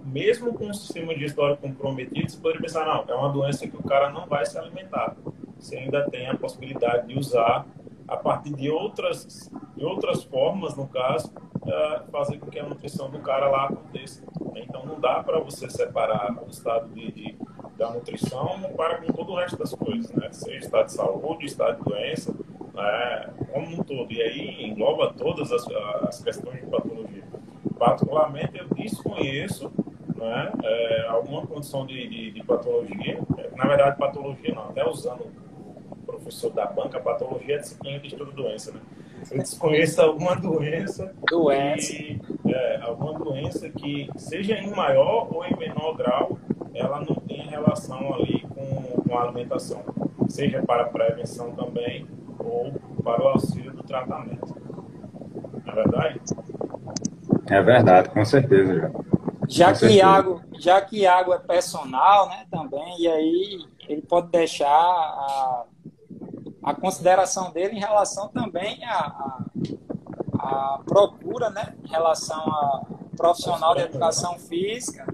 mesmo 0.04 0.54
com 0.54 0.68
o 0.68 0.74
sistema 0.74 1.12
digestório 1.14 1.56
comprometido, 1.56 2.30
você 2.30 2.36
poderia 2.38 2.60
pensar, 2.62 2.86
não, 2.86 3.04
é 3.08 3.14
uma 3.18 3.28
doença 3.30 3.66
que 3.66 3.76
o 3.76 3.82
cara 3.82 4.10
não 4.10 4.26
vai 4.26 4.44
se 4.46 4.58
alimentar. 4.58 5.16
Você 5.58 5.76
ainda 5.76 6.08
tem 6.10 6.28
a 6.28 6.36
possibilidade 6.36 7.08
de 7.08 7.18
usar 7.18 7.66
a 8.08 8.16
partir 8.16 8.52
de 8.54 8.68
outras, 8.70 9.50
de 9.76 9.84
outras 9.84 10.22
formas, 10.24 10.76
no 10.76 10.86
caso, 10.88 11.32
fazer 12.10 12.38
com 12.38 12.50
que 12.50 12.58
a 12.58 12.64
nutrição 12.68 13.08
do 13.10 13.20
cara 13.20 13.48
lá 13.48 13.66
aconteça. 13.66 14.22
Então 14.56 14.84
não 14.84 14.98
dá 15.00 15.22
para 15.22 15.38
você 15.38 15.70
separar 15.70 16.36
o 16.44 16.50
estado 16.50 16.88
de, 16.88 17.10
de- 17.12 17.36
da 17.76 17.90
nutrição 17.90 18.60
para 18.76 18.98
com 19.00 19.12
todo 19.12 19.32
o 19.32 19.36
resto 19.36 19.56
das 19.56 19.72
coisas, 19.74 20.10
né? 20.12 20.28
Seja 20.32 20.58
estado 20.58 20.86
de 20.86 20.92
saúde, 20.92 21.46
estado 21.46 21.78
de 21.78 21.84
doença, 21.90 22.34
né? 22.74 23.30
como 23.52 23.66
um 23.66 23.82
todo. 23.82 24.12
E 24.12 24.22
aí 24.22 24.64
engloba 24.64 25.12
todas 25.12 25.52
as, 25.52 25.66
as 26.08 26.22
questões 26.22 26.60
de 26.60 26.66
patologia. 26.66 27.24
Particularmente 27.78 28.58
eu 28.58 28.68
desconheço 28.74 29.72
né, 30.16 30.52
é, 30.62 31.06
alguma 31.08 31.46
condição 31.46 31.84
de, 31.84 32.08
de, 32.08 32.30
de 32.30 32.44
patologia, 32.44 33.18
na 33.56 33.66
verdade 33.66 33.98
patologia 33.98 34.54
não, 34.54 34.68
até 34.68 34.88
usando 34.88 35.26
o 35.90 35.96
professor 36.06 36.50
da 36.50 36.66
banca, 36.66 37.00
patologia 37.00 37.56
é 37.56 37.58
disciplina 37.58 37.98
de 37.98 38.08
estudo 38.08 38.30
doença, 38.30 38.72
né? 38.72 38.80
Eu 39.30 39.38
desconheço 39.38 40.02
alguma 40.02 40.34
doença 40.34 41.14
Doença. 41.28 41.92
que, 41.92 42.20
é, 42.46 42.80
alguma 42.82 43.18
doença 43.18 43.68
que, 43.70 44.10
seja 44.16 44.58
em 44.58 44.70
maior 44.70 45.28
ou 45.32 45.44
em 45.44 45.56
menor 45.56 45.96
grau, 45.96 46.38
ela 46.74 47.00
não 47.00 47.14
tem 47.14 47.42
relação 47.46 48.14
ali 48.14 48.40
com, 48.40 49.02
com 49.02 49.18
a 49.18 49.22
alimentação, 49.22 49.82
seja 50.28 50.62
para 50.62 50.84
prevenção 50.84 51.52
também 51.52 52.06
ou 52.44 52.72
para 53.02 53.22
o 53.22 53.28
auxílio 53.28 53.72
do 53.72 53.82
tratamento. 53.82 54.56
Na 55.64 55.74
verdade? 55.74 56.20
É 57.46 57.62
verdade, 57.62 58.10
com 58.10 58.24
certeza. 58.24 58.74
Já. 58.74 58.90
Já 59.48 59.66
Com 59.66 59.72
que, 59.72 59.78
certeza. 59.80 60.00
Iago, 60.00 60.42
já 60.58 60.80
que 60.80 60.98
Iago 61.00 61.32
é 61.32 61.38
personal, 61.38 62.28
né, 62.28 62.46
também, 62.50 63.00
e 63.00 63.08
aí 63.08 63.66
ele 63.88 64.02
pode 64.02 64.28
deixar 64.28 64.68
a, 64.68 65.64
a 66.62 66.74
consideração 66.74 67.50
dele 67.50 67.76
em 67.76 67.80
relação 67.80 68.28
também 68.28 68.82
à 68.84 69.44
a, 70.38 70.74
a 70.74 70.80
procura, 70.86 71.50
né, 71.50 71.74
em 71.84 71.88
relação 71.88 72.40
a 72.40 72.82
profissional 73.16 73.74
de 73.74 73.82
educação 73.82 74.38
física, 74.38 75.06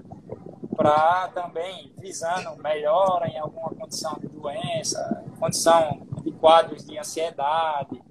para 0.75 1.27
também 1.33 1.91
visando 1.97 2.55
melhora 2.63 3.27
em 3.27 3.37
alguma 3.37 3.69
condição 3.71 4.17
de 4.19 4.27
doença, 4.27 5.23
condição 5.37 6.07
quadros 6.39 6.85
de 6.85 6.97
ansiedade, 6.97 8.01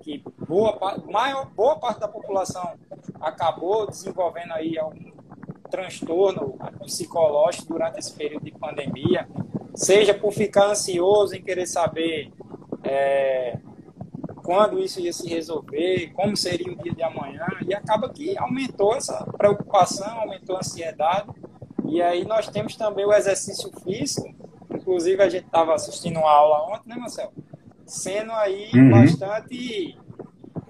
que 0.00 0.22
boa, 0.46 0.78
maior, 1.10 1.46
boa 1.46 1.76
parte 1.76 2.00
da 2.00 2.08
população 2.08 2.74
acabou 3.20 3.86
desenvolvendo 3.86 4.52
aí 4.52 4.78
algum 4.78 5.12
transtorno 5.70 6.58
psicológico 6.82 7.72
durante 7.72 7.98
esse 7.98 8.12
período 8.12 8.44
de 8.44 8.52
pandemia, 8.52 9.28
seja 9.74 10.14
por 10.14 10.32
ficar 10.32 10.66
ansioso 10.66 11.34
em 11.34 11.42
querer 11.42 11.66
saber 11.66 12.32
é, 12.82 13.58
quando 14.44 14.78
isso 14.78 15.00
ia 15.00 15.12
se 15.12 15.26
resolver, 15.28 16.12
como 16.12 16.36
seria 16.36 16.70
o 16.70 16.76
dia 16.76 16.92
de 16.92 17.02
amanhã, 17.02 17.46
e 17.66 17.74
acaba 17.74 18.08
que 18.10 18.36
aumentou 18.38 18.94
essa 18.94 19.24
preocupação, 19.36 20.20
aumentou 20.20 20.56
a 20.56 20.58
ansiedade, 20.58 21.28
e 21.86 22.00
aí 22.02 22.24
nós 22.24 22.46
temos 22.48 22.76
também 22.76 23.06
o 23.06 23.12
exercício 23.12 23.70
físico, 23.80 24.32
inclusive 24.70 25.22
a 25.22 25.28
gente 25.28 25.46
estava 25.46 25.74
assistindo 25.74 26.18
uma 26.18 26.30
aula 26.30 26.74
ontem, 26.74 26.90
né, 26.90 26.96
Marcelo? 26.96 27.32
Sendo 27.86 28.32
aí 28.32 28.70
Uhum. 28.74 28.90
bastante 28.90 29.96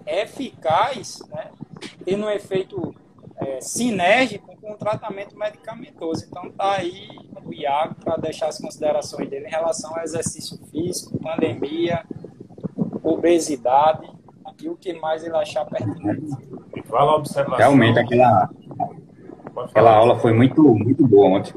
eficaz, 0.06 1.22
né? 1.28 1.50
tendo 2.04 2.26
um 2.26 2.30
efeito 2.30 2.94
é, 3.36 3.60
sinérgico 3.60 4.56
com 4.60 4.72
o 4.72 4.76
tratamento 4.76 5.36
medicamentoso. 5.36 6.26
Então 6.28 6.50
tá 6.50 6.76
aí 6.78 7.08
o 7.44 7.52
Iago 7.52 7.96
para 8.02 8.16
deixar 8.16 8.48
as 8.48 8.58
considerações 8.58 9.28
dele 9.28 9.46
em 9.46 9.50
relação 9.50 9.94
ao 9.96 10.02
exercício 10.02 10.58
físico, 10.70 11.18
pandemia, 11.18 12.04
obesidade 13.02 14.10
e 14.62 14.68
o 14.68 14.76
que 14.76 14.94
mais 14.94 15.24
ele 15.24 15.36
achar 15.36 15.64
pertinente. 15.66 16.26
E 16.74 16.82
fala 16.82 17.12
a 17.12 17.16
observação. 17.16 17.58
Realmente, 17.58 17.98
aquela, 17.98 18.48
aquela 19.64 19.94
aula 19.94 20.18
foi 20.18 20.32
muito, 20.32 20.62
muito 20.74 21.06
boa 21.06 21.38
ontem. 21.38 21.52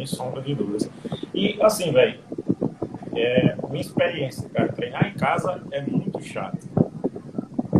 Sem 0.00 0.06
sombra 0.06 0.40
de 0.40 0.54
dúvidas. 0.54 0.90
E 1.34 1.60
assim, 1.60 1.92
velho, 1.92 2.18
é, 3.14 3.54
minha 3.68 3.82
experiência, 3.82 4.48
cara, 4.48 4.72
treinar 4.72 5.06
em 5.06 5.12
casa 5.12 5.62
é 5.70 5.82
muito 5.82 6.22
chato. 6.22 6.66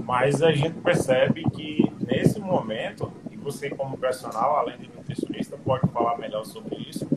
Mas 0.05 0.43
a 0.43 0.53
gente 0.53 0.75
percebe 0.81 1.43
que 1.51 1.91
nesse 2.07 2.39
momento, 2.39 3.11
e 3.31 3.37
você 3.39 3.71
como 3.71 3.97
personal, 3.97 4.57
além 4.57 4.77
de 4.77 4.91
nutricionista, 4.95 5.57
pode 5.57 5.89
falar 5.93 6.19
melhor 6.19 6.45
sobre 6.45 6.77
isso, 6.77 7.09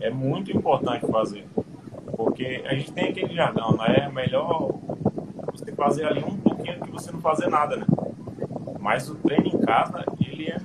é 0.00 0.10
muito 0.10 0.54
importante 0.54 1.06
fazer. 1.06 1.46
Porque 2.14 2.62
a 2.66 2.74
gente 2.74 2.92
tem 2.92 3.08
aquele 3.08 3.32
jargão, 3.34 3.74
né? 3.74 4.02
É 4.04 4.08
melhor 4.10 4.70
você 5.50 5.72
fazer 5.72 6.04
ali 6.04 6.22
um 6.22 6.36
pouquinho 6.36 6.78
do 6.78 6.84
que 6.84 6.90
você 6.90 7.10
não 7.10 7.22
fazer 7.22 7.48
nada, 7.48 7.76
né? 7.76 7.86
Mas 8.78 9.08
o 9.08 9.14
treino 9.14 9.46
em 9.46 9.58
casa, 9.62 10.04
ele 10.20 10.50
é 10.50 10.58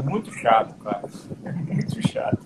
muito 0.00 0.32
chato, 0.32 0.76
cara. 0.78 1.02
É 1.44 1.52
muito 1.52 2.08
chato. 2.08 2.38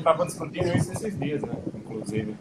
estava 0.00 0.24
discutindo 0.50 0.76
isso 0.76 0.92
esses 0.92 1.18
dias, 1.18 1.42
né? 1.42 1.54
Inclusive. 1.74 2.34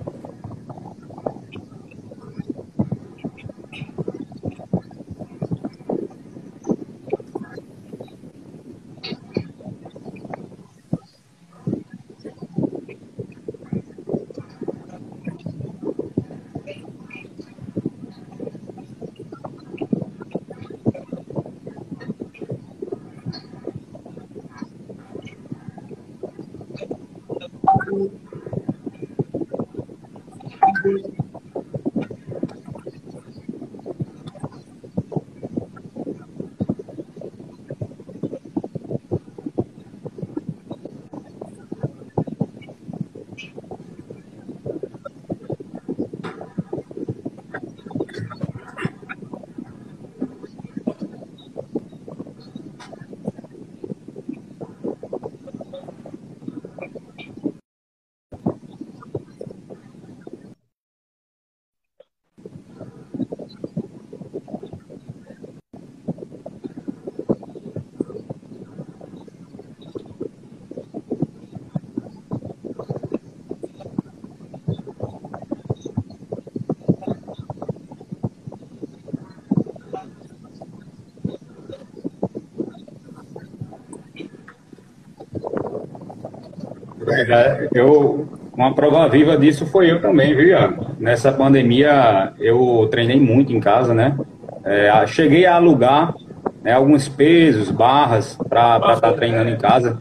Eu, 87.73 88.27
uma 88.55 88.73
prova 88.73 89.07
viva 89.07 89.37
disso 89.37 89.65
foi 89.65 89.91
eu 89.91 90.01
também, 90.01 90.35
viu, 90.35 90.47
Iago? 90.47 90.95
Nessa 90.99 91.31
pandemia, 91.31 92.33
eu 92.39 92.87
treinei 92.91 93.19
muito 93.19 93.53
em 93.53 93.59
casa, 93.59 93.93
né? 93.93 94.17
É, 94.63 95.05
cheguei 95.07 95.45
a 95.45 95.55
alugar 95.55 96.13
né, 96.61 96.73
alguns 96.73 97.07
pesos, 97.07 97.71
barras, 97.71 98.37
para 98.49 98.77
estar 98.77 98.99
tá 98.99 99.13
treinando 99.13 99.49
em 99.49 99.57
casa. 99.57 99.97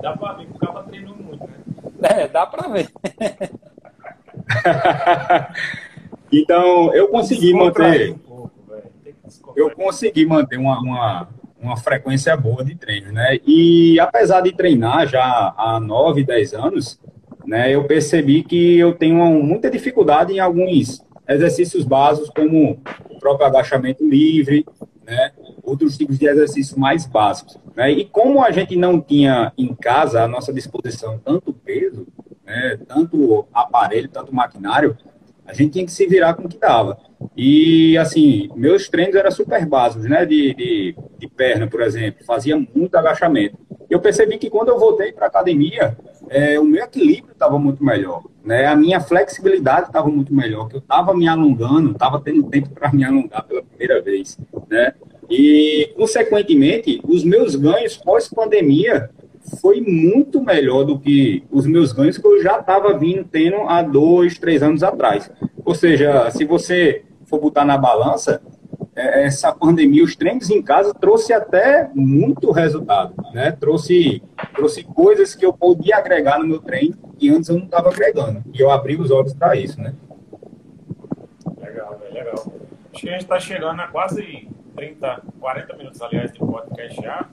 dá 0.00 0.16
para 0.16 0.34
ver 0.34 0.46
que 0.46 0.52
o 0.52 0.58
cara 0.58 0.82
treinando 0.84 1.22
muito, 1.22 1.44
né? 1.44 1.54
É, 2.02 2.28
dá 2.28 2.46
para 2.46 2.68
ver. 2.68 2.88
então, 6.30 6.94
eu 6.94 7.08
consegui 7.08 7.54
manter. 7.54 8.14
eu 9.56 9.70
consegui 9.70 10.26
manter 10.26 10.58
uma, 10.58 10.78
uma, 10.80 11.28
uma 11.62 11.76
frequência 11.76 12.36
boa 12.36 12.64
de 12.64 12.74
treino, 12.74 13.12
né? 13.12 13.38
E 13.46 13.98
apesar 14.00 14.40
de 14.40 14.52
treinar 14.52 15.06
já 15.06 15.54
há 15.56 15.78
9, 15.80 16.24
10 16.24 16.54
anos, 16.54 17.00
né, 17.46 17.74
eu 17.74 17.84
percebi 17.84 18.42
que 18.42 18.78
eu 18.78 18.94
tenho 18.94 19.24
muita 19.42 19.70
dificuldade 19.70 20.32
em 20.32 20.40
alguns 20.40 21.00
exercícios 21.28 21.84
básicos, 21.84 22.30
como 22.30 22.80
o 23.08 23.18
próprio 23.18 23.46
agachamento 23.46 24.06
livre, 24.06 24.66
né, 25.04 25.32
outros 25.62 25.96
tipos 25.96 26.18
de 26.18 26.26
exercícios 26.26 26.76
mais 26.76 27.06
básicos. 27.06 27.58
Né? 27.76 27.92
E 27.92 28.04
como 28.04 28.42
a 28.42 28.50
gente 28.50 28.76
não 28.76 29.00
tinha 29.00 29.52
em 29.56 29.74
casa 29.74 30.22
à 30.22 30.28
nossa 30.28 30.52
disposição 30.52 31.20
tanto 31.24 31.52
peso, 31.52 32.06
né, 32.44 32.78
tanto 32.86 33.46
aparelho, 33.52 34.08
tanto 34.08 34.34
maquinário, 34.34 34.96
a 35.46 35.52
gente 35.54 35.72
tinha 35.72 35.84
que 35.84 35.92
se 35.92 36.06
virar 36.06 36.34
com 36.34 36.44
o 36.44 36.48
que 36.48 36.58
dava. 36.58 36.98
E, 37.36 37.96
assim, 37.98 38.48
meus 38.54 38.88
treinos 38.88 39.14
eram 39.14 39.30
super 39.30 39.64
básicos, 39.66 40.06
né? 40.06 40.24
De, 40.24 40.54
de, 40.54 40.94
de 41.18 41.28
perna, 41.28 41.66
por 41.66 41.80
exemplo. 41.80 42.24
Fazia 42.24 42.56
muito 42.74 42.94
agachamento. 42.96 43.56
Eu 43.88 44.00
percebi 44.00 44.38
que 44.38 44.48
quando 44.48 44.68
eu 44.68 44.78
voltei 44.78 45.12
para 45.12 45.26
academia, 45.26 45.96
é, 46.28 46.58
o 46.58 46.64
meu 46.64 46.82
equilíbrio 46.82 47.32
estava 47.32 47.58
muito 47.58 47.84
melhor. 47.84 48.22
Né? 48.44 48.66
A 48.66 48.74
minha 48.74 49.00
flexibilidade 49.00 49.88
estava 49.88 50.08
muito 50.08 50.34
melhor, 50.34 50.68
que 50.68 50.76
eu 50.76 50.80
estava 50.80 51.14
me 51.14 51.28
alongando, 51.28 51.92
estava 51.92 52.20
tendo 52.20 52.42
tempo 52.44 52.70
para 52.70 52.90
me 52.92 53.04
alongar 53.04 53.44
pela 53.44 53.62
primeira 53.62 54.00
vez. 54.00 54.38
Né? 54.68 54.94
E, 55.28 55.92
consequentemente, 55.96 57.00
os 57.04 57.22
meus 57.22 57.54
ganhos 57.54 57.96
pós-pandemia 57.96 59.10
foi 59.60 59.80
muito 59.80 60.42
melhor 60.42 60.84
do 60.84 60.98
que 60.98 61.44
os 61.50 61.66
meus 61.66 61.92
ganhos 61.92 62.16
que 62.16 62.26
eu 62.26 62.42
já 62.42 62.60
estava 62.60 62.96
vindo 62.96 63.24
tendo 63.24 63.56
há 63.68 63.82
dois, 63.82 64.38
três 64.38 64.62
anos 64.62 64.82
atrás. 64.82 65.30
Ou 65.64 65.74
seja, 65.74 66.30
se 66.30 66.44
você 66.44 67.02
for 67.32 67.40
botar 67.40 67.64
na 67.64 67.78
balança, 67.78 68.42
é, 68.94 69.24
essa 69.24 69.50
pandemia, 69.54 70.04
os 70.04 70.14
treinos 70.14 70.50
em 70.50 70.60
casa 70.60 70.92
trouxe 70.92 71.32
até 71.32 71.90
muito 71.94 72.50
resultado, 72.50 73.14
né? 73.32 73.52
Trouxe, 73.52 74.22
trouxe 74.54 74.84
coisas 74.84 75.34
que 75.34 75.46
eu 75.46 75.52
podia 75.52 75.96
agregar 75.96 76.38
no 76.38 76.46
meu 76.46 76.58
treino 76.58 76.94
que 77.16 77.30
antes 77.30 77.48
eu 77.48 77.56
não 77.56 77.64
estava 77.64 77.88
agregando. 77.88 78.42
E 78.52 78.60
eu 78.60 78.70
abri 78.70 78.96
os 78.96 79.10
olhos 79.10 79.32
para 79.32 79.56
isso, 79.56 79.80
né? 79.80 79.94
Legal, 81.58 81.98
legal. 82.12 82.34
Acho 82.92 83.00
que 83.00 83.08
a 83.08 83.12
gente 83.12 83.22
está 83.22 83.40
chegando 83.40 83.80
a 83.80 83.88
quase 83.88 84.46
30, 84.76 85.22
40 85.40 85.76
minutos, 85.76 86.02
aliás, 86.02 86.30
de 86.32 86.38
podcast 86.38 87.00
já. 87.00 87.28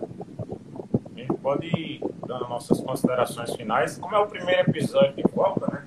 A 1.14 1.20
gente 1.20 1.34
pode 1.42 1.68
ir 1.68 2.02
dando 2.26 2.48
nossas 2.48 2.80
considerações 2.80 3.54
finais. 3.54 3.98
Como 3.98 4.16
é 4.16 4.20
o 4.20 4.28
primeiro 4.28 4.70
episódio 4.70 5.14
de 5.14 5.24
volta, 5.34 5.68
né? 5.70 5.84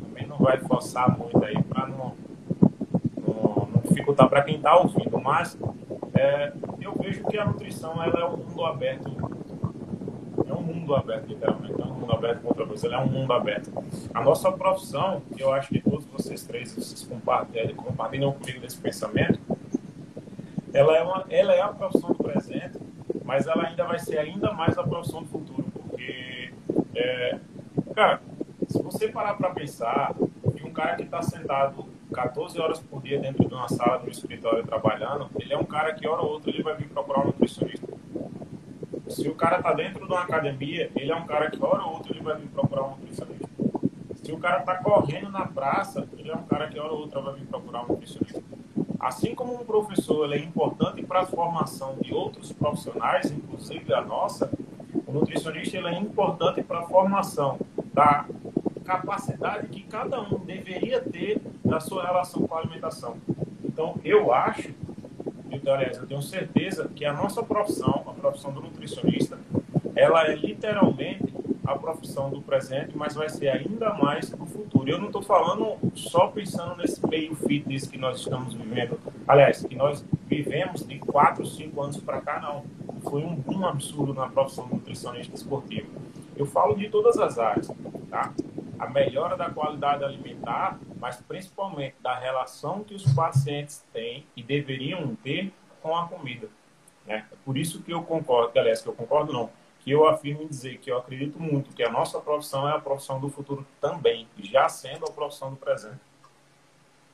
Também 0.00 0.26
não 0.26 0.38
vai 0.38 0.58
forçar 0.58 1.16
muito 1.16 1.44
aí 1.44 1.62
para 1.62 1.86
não 1.86 2.23
dificultar 4.04 4.28
para 4.28 4.42
quem 4.42 4.56
está 4.56 4.76
ouvindo, 4.76 5.18
mas 5.18 5.58
é, 6.14 6.52
eu 6.80 6.92
vejo 6.92 7.24
que 7.24 7.38
a 7.38 7.44
nutrição 7.46 8.02
ela 8.02 8.20
é 8.20 8.24
um 8.26 8.36
mundo 8.36 8.64
aberto. 8.66 9.10
É 10.46 10.52
um 10.52 10.62
mundo 10.62 10.94
aberto, 10.94 11.26
literalmente. 11.26 11.80
É 11.80 11.84
um 11.84 11.94
mundo 11.94 12.12
aberto 12.12 12.42
contra 12.42 12.64
você, 12.66 12.86
ela 12.86 13.00
é 13.00 13.00
um 13.00 13.08
mundo 13.08 13.32
aberto. 13.32 13.72
A 14.12 14.22
nossa 14.22 14.52
profissão, 14.52 15.22
eu 15.38 15.52
acho 15.52 15.70
que 15.70 15.80
todos 15.80 16.04
vocês 16.06 16.44
três 16.44 16.74
vocês 16.74 17.02
compartilham, 17.02 17.74
compartilham 17.74 18.32
comigo 18.32 18.60
desse 18.60 18.76
pensamento, 18.76 19.40
ela 20.72 20.96
é, 20.96 21.02
uma, 21.02 21.24
ela 21.30 21.54
é 21.54 21.60
a 21.60 21.68
profissão 21.68 22.10
do 22.10 22.22
presente, 22.22 22.78
mas 23.24 23.46
ela 23.46 23.66
ainda 23.66 23.84
vai 23.84 23.98
ser 23.98 24.18
ainda 24.18 24.52
mais 24.52 24.76
a 24.76 24.82
profissão 24.82 25.22
do 25.22 25.28
futuro, 25.28 25.64
porque, 25.72 26.52
é, 26.94 27.38
cara, 27.94 28.20
se 28.68 28.82
você 28.82 29.08
parar 29.08 29.34
para 29.34 29.50
pensar, 29.50 30.14
e 30.56 30.62
um 30.62 30.72
cara 30.72 30.96
que 30.96 31.04
está 31.04 31.22
sentado 31.22 31.93
14 32.14 32.60
horas 32.60 32.78
por 32.78 33.02
dia 33.02 33.18
dentro 33.18 33.46
de 33.46 33.52
uma 33.52 33.68
sala, 33.68 33.98
de 33.98 34.06
um 34.06 34.10
escritório 34.10 34.64
trabalhando, 34.64 35.28
ele 35.38 35.52
é 35.52 35.58
um 35.58 35.64
cara 35.64 35.92
que, 35.92 36.06
hora 36.06 36.22
ou 36.22 36.34
outra, 36.34 36.50
ele 36.50 36.62
vai 36.62 36.76
vir 36.76 36.88
procurar 36.88 37.20
um 37.20 37.26
nutricionista. 37.26 37.88
Se 39.08 39.28
o 39.28 39.34
cara 39.34 39.58
está 39.58 39.72
dentro 39.72 40.06
de 40.06 40.12
uma 40.12 40.22
academia, 40.22 40.90
ele 40.94 41.10
é 41.10 41.16
um 41.16 41.26
cara 41.26 41.50
que, 41.50 41.62
hora 41.62 41.82
ou 41.82 41.94
outra, 41.94 42.12
ele 42.12 42.22
vai 42.22 42.36
vir 42.36 42.48
procurar 42.48 42.84
um 42.84 42.90
nutricionista. 42.90 43.48
Se 44.14 44.32
o 44.32 44.38
cara 44.38 44.60
está 44.60 44.76
correndo 44.76 45.28
na 45.30 45.44
praça, 45.44 46.08
ele 46.16 46.30
é 46.30 46.34
um 46.34 46.44
cara 46.44 46.68
que, 46.68 46.78
hora 46.78 46.92
ou 46.92 47.00
outra, 47.00 47.20
vai 47.20 47.34
vir 47.34 47.46
procurar 47.46 47.82
um 47.82 47.88
nutricionista. 47.88 48.42
Assim 48.98 49.34
como 49.34 49.52
um 49.60 49.64
professor 49.64 50.32
é 50.32 50.38
importante 50.38 51.02
para 51.02 51.20
a 51.20 51.26
formação 51.26 51.96
de 52.00 52.14
outros 52.14 52.52
profissionais, 52.52 53.30
inclusive 53.30 53.92
a 53.92 54.00
nossa, 54.00 54.50
o 55.06 55.12
nutricionista 55.12 55.76
é 55.76 55.98
importante 55.98 56.62
para 56.62 56.78
a 56.78 56.82
formação 56.82 57.58
da 57.92 58.24
capacidade 58.84 59.68
que 59.68 59.82
cada 59.82 60.20
um 60.20 60.38
deveria 60.38 61.00
ter 61.00 61.40
da 61.74 61.80
sua 61.80 62.06
relação 62.06 62.46
com 62.46 62.54
a 62.54 62.58
alimentação. 62.58 63.16
Então, 63.64 63.98
eu 64.04 64.32
acho, 64.32 64.72
aliás, 65.50 65.98
eu 65.98 66.06
tenho 66.06 66.22
certeza 66.22 66.88
que 66.94 67.04
a 67.04 67.12
nossa 67.12 67.42
profissão, 67.42 68.04
a 68.06 68.12
profissão 68.12 68.52
do 68.52 68.60
nutricionista, 68.60 69.36
ela 69.96 70.24
é 70.24 70.36
literalmente 70.36 71.34
a 71.64 71.76
profissão 71.76 72.30
do 72.30 72.40
presente, 72.40 72.96
mas 72.96 73.14
vai 73.14 73.28
ser 73.28 73.48
ainda 73.48 73.92
mais 73.94 74.30
no 74.30 74.46
futuro. 74.46 74.88
Eu 74.88 74.98
não 74.98 75.06
estou 75.06 75.22
falando 75.22 75.76
só 75.94 76.28
pensando 76.28 76.76
nesse 76.76 77.04
meio 77.08 77.34
fitness 77.34 77.88
que 77.88 77.98
nós 77.98 78.20
estamos 78.20 78.54
vivendo, 78.54 79.00
aliás, 79.26 79.64
que 79.64 79.74
nós 79.74 80.04
vivemos 80.28 80.86
de 80.86 80.98
4, 81.00 81.44
5 81.44 81.82
anos 81.82 81.96
para 81.96 82.20
cá, 82.20 82.40
não. 82.40 82.64
Foi 83.10 83.24
um 83.24 83.34
boom 83.34 83.66
absurdo 83.66 84.14
na 84.14 84.28
profissão 84.28 84.68
do 84.68 84.76
nutricionista 84.76 85.34
esportivo. 85.34 85.88
Eu 86.36 86.46
falo 86.46 86.76
de 86.76 86.88
todas 86.88 87.18
as 87.18 87.38
áreas, 87.38 87.68
tá? 88.08 88.32
a 88.78 88.88
melhora 88.90 89.36
da 89.36 89.50
qualidade 89.50 90.04
alimentar, 90.04 90.78
mas 91.04 91.20
principalmente 91.20 91.96
da 92.00 92.18
relação 92.18 92.82
que 92.82 92.94
os 92.94 93.04
pacientes 93.12 93.84
têm 93.92 94.26
e 94.34 94.42
deveriam 94.42 95.14
ter 95.16 95.52
com 95.82 95.94
a 95.94 96.08
comida. 96.08 96.48
Né? 97.04 97.26
É 97.30 97.36
por 97.44 97.58
isso 97.58 97.82
que 97.82 97.92
eu 97.92 98.02
concordo, 98.02 98.58
aliás, 98.58 98.80
que 98.80 98.88
eu 98.88 98.94
concordo 98.94 99.30
não, 99.30 99.50
que 99.80 99.90
eu 99.90 100.08
afirmo 100.08 100.44
em 100.44 100.46
dizer 100.46 100.78
que 100.78 100.90
eu 100.90 100.96
acredito 100.96 101.38
muito 101.38 101.76
que 101.76 101.82
a 101.82 101.90
nossa 101.90 102.18
profissão 102.20 102.66
é 102.66 102.72
a 102.72 102.78
profissão 102.78 103.20
do 103.20 103.28
futuro 103.28 103.66
também, 103.82 104.26
já 104.42 104.66
sendo 104.66 105.04
a 105.04 105.12
profissão 105.12 105.50
do 105.50 105.56
presente. 105.56 106.00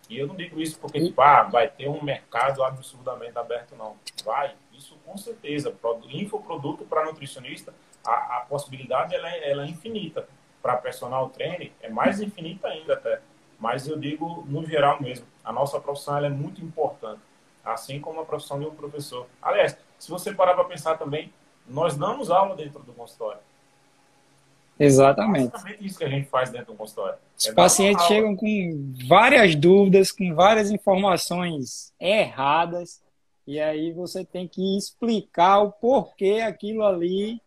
E 0.08 0.16
eu 0.16 0.28
não 0.28 0.36
digo 0.36 0.60
isso 0.60 0.78
porque 0.78 1.04
tipo, 1.04 1.20
ah, 1.20 1.42
vai 1.42 1.66
ter 1.66 1.88
um 1.88 2.00
mercado 2.00 2.62
absurdamente 2.62 3.36
aberto, 3.36 3.74
não. 3.74 3.96
Vai, 4.24 4.54
isso 4.72 4.96
com 5.04 5.16
certeza. 5.16 5.74
Infoproduto 6.10 6.84
para 6.84 7.06
nutricionista, 7.06 7.74
a, 8.06 8.36
a 8.36 8.40
possibilidade 8.48 9.16
ela 9.16 9.28
é, 9.28 9.50
ela 9.50 9.64
é 9.64 9.66
infinita. 9.66 10.28
Para 10.62 10.76
personal 10.76 11.28
trainer, 11.30 11.72
é 11.80 11.88
mais 11.88 12.20
infinita 12.20 12.68
ainda 12.68 12.94
até. 12.94 13.20
Mas 13.60 13.86
eu 13.86 13.98
digo 13.98 14.44
no 14.48 14.64
geral 14.64 15.00
mesmo, 15.00 15.26
a 15.44 15.52
nossa 15.52 15.78
profissão 15.78 16.24
é 16.24 16.30
muito 16.30 16.64
importante, 16.64 17.20
assim 17.64 18.00
como 18.00 18.20
a 18.20 18.24
profissão 18.24 18.58
de 18.58 18.66
um 18.66 18.74
professor. 18.74 19.26
Aliás, 19.40 19.76
se 19.98 20.10
você 20.10 20.32
parar 20.32 20.54
para 20.54 20.64
pensar 20.64 20.96
também, 20.96 21.30
nós 21.68 21.96
damos 21.96 22.30
aula 22.30 22.56
dentro 22.56 22.82
do 22.82 22.92
consultório. 22.92 23.40
Exatamente. 24.78 25.40
É 25.40 25.42
exatamente 25.42 25.86
isso 25.86 25.98
que 25.98 26.04
a 26.04 26.08
gente 26.08 26.26
faz 26.28 26.50
dentro 26.50 26.72
do 26.72 26.78
consultório. 26.78 27.18
Os 27.36 27.46
é 27.46 27.52
pacientes 27.52 28.06
chegam 28.06 28.34
com 28.34 28.94
várias 29.06 29.54
dúvidas, 29.54 30.10
com 30.10 30.34
várias 30.34 30.70
informações 30.70 31.92
erradas, 32.00 33.02
e 33.46 33.60
aí 33.60 33.92
você 33.92 34.24
tem 34.24 34.48
que 34.48 34.78
explicar 34.78 35.60
o 35.60 35.70
porquê 35.70 36.40
aquilo 36.42 36.82
ali 36.82 37.42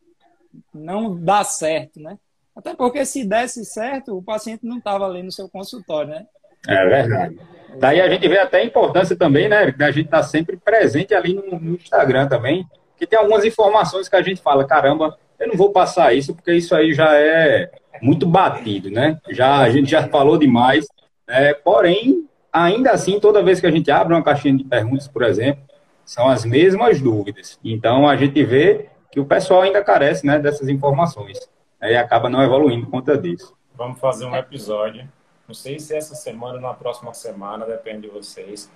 não 0.71 1.19
dá 1.19 1.43
certo, 1.43 1.99
né? 1.99 2.19
Até 2.55 2.75
porque 2.75 3.05
se 3.05 3.25
desse 3.25 3.65
certo, 3.65 4.15
o 4.17 4.21
paciente 4.21 4.65
não 4.65 4.77
estava 4.77 5.05
ali 5.05 5.23
no 5.23 5.31
seu 5.31 5.49
consultório, 5.49 6.11
né? 6.11 6.25
É 6.67 6.85
verdade. 6.85 7.37
Daí 7.79 7.99
a 7.99 8.07
gente 8.07 8.27
vê 8.27 8.37
até 8.37 8.59
a 8.59 8.65
importância 8.65 9.15
também, 9.15 9.49
né, 9.49 9.71
da 9.71 9.91
gente 9.91 10.05
estar 10.05 10.17
tá 10.17 10.23
sempre 10.23 10.57
presente 10.57 11.13
ali 11.13 11.33
no, 11.33 11.73
Instagram 11.73 12.27
também, 12.27 12.65
que 12.95 13.07
tem 13.07 13.17
algumas 13.17 13.43
informações 13.43 14.07
que 14.07 14.15
a 14.15 14.21
gente 14.21 14.41
fala, 14.41 14.65
caramba, 14.65 15.17
eu 15.39 15.47
não 15.47 15.55
vou 15.55 15.71
passar 15.71 16.13
isso 16.13 16.35
porque 16.35 16.53
isso 16.53 16.75
aí 16.75 16.93
já 16.93 17.15
é 17.17 17.71
muito 18.01 18.25
batido, 18.27 18.89
né? 18.91 19.17
Já 19.29 19.57
a 19.57 19.69
gente 19.69 19.89
já 19.89 20.07
falou 20.07 20.37
demais. 20.37 20.85
Né? 21.27 21.53
Porém, 21.55 22.27
ainda 22.51 22.91
assim, 22.91 23.19
toda 23.19 23.43
vez 23.43 23.59
que 23.59 23.67
a 23.67 23.71
gente 23.71 23.89
abre 23.89 24.13
uma 24.13 24.23
caixinha 24.23 24.55
de 24.55 24.63
perguntas, 24.63 25.07
por 25.07 25.23
exemplo, 25.23 25.63
são 26.05 26.29
as 26.29 26.45
mesmas 26.45 27.01
dúvidas. 27.01 27.59
Então 27.63 28.07
a 28.07 28.15
gente 28.15 28.41
vê 28.43 28.85
que 29.11 29.19
o 29.19 29.25
pessoal 29.25 29.63
ainda 29.63 29.83
carece, 29.83 30.25
né, 30.25 30.39
dessas 30.39 30.69
informações 30.69 31.39
né? 31.83 31.93
e 31.93 31.97
acaba 31.97 32.29
não 32.29 32.41
evoluindo 32.41 32.85
por 32.85 32.91
conta 32.91 33.17
disso. 33.17 33.53
Vamos 33.75 33.99
fazer 33.99 34.25
um 34.25 34.35
episódio. 34.35 35.07
Não 35.47 35.53
sei 35.53 35.79
se 35.79 35.95
essa 35.95 36.15
semana 36.15 36.55
ou 36.55 36.61
na 36.61 36.73
próxima 36.73 37.13
semana, 37.13 37.65
depende 37.65 38.03
de 38.03 38.07
vocês. 38.07 38.71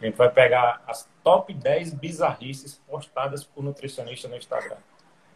A 0.00 0.04
gente 0.04 0.16
vai 0.16 0.30
pegar 0.30 0.82
as 0.86 1.08
top 1.22 1.52
10 1.52 1.94
bizarrices 1.94 2.80
postadas 2.88 3.44
por 3.44 3.62
nutricionista 3.62 4.28
no 4.28 4.36
Instagram. 4.36 4.76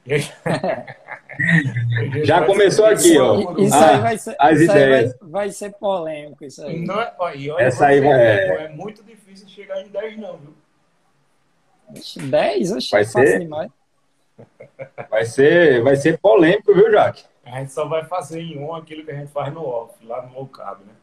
Já 2.25 2.47
começou 2.47 2.87
aqui, 2.87 3.19
ó. 3.19 3.57
Isso 3.59 3.75
ah, 3.75 3.91
aí, 3.91 4.01
vai 4.01 4.19
ser, 4.19 4.37
as 4.39 4.61
isso 4.61 4.71
ideias. 4.71 5.17
Vai, 5.21 5.31
vai, 5.31 5.51
ser 5.51 5.73
polêmico, 5.73 6.45
isso 6.45 6.63
aí. 6.63 6.87
Não 6.87 7.01
é, 7.01 7.13
ó, 7.19 7.27
olha, 7.27 7.57
Essa 7.59 7.87
aí 7.87 8.01
vai... 8.01 8.13
é... 8.13 8.65
é 8.65 8.69
muito 8.69 9.03
difícil 9.03 9.49
chegar 9.49 9.83
em 9.83 9.89
10, 9.89 10.19
não, 10.19 10.39
viu? 10.39 10.55
10? 12.29 12.73
Oxe, 12.73 12.91
vai 12.91 13.05
ser 13.05 13.41
demais. 13.41 13.71
Vai 15.09 15.25
ser, 15.25 15.83
vai 15.83 15.97
ser 15.97 16.19
polêmico, 16.19 16.75
viu, 16.75 16.91
Jaque? 16.91 17.25
A 17.45 17.61
gente 17.61 17.73
só 17.73 17.87
vai 17.87 18.05
fazer 18.05 18.41
em 18.41 18.59
um 18.59 18.75
aquilo 18.75 19.05
que 19.05 19.11
a 19.11 19.15
gente 19.15 19.31
faz 19.31 19.53
no 19.53 19.65
off, 19.65 20.05
lá 20.05 20.27
no 20.27 20.35
low 20.35 20.49
carb, 20.49 20.81
né? 20.81 20.95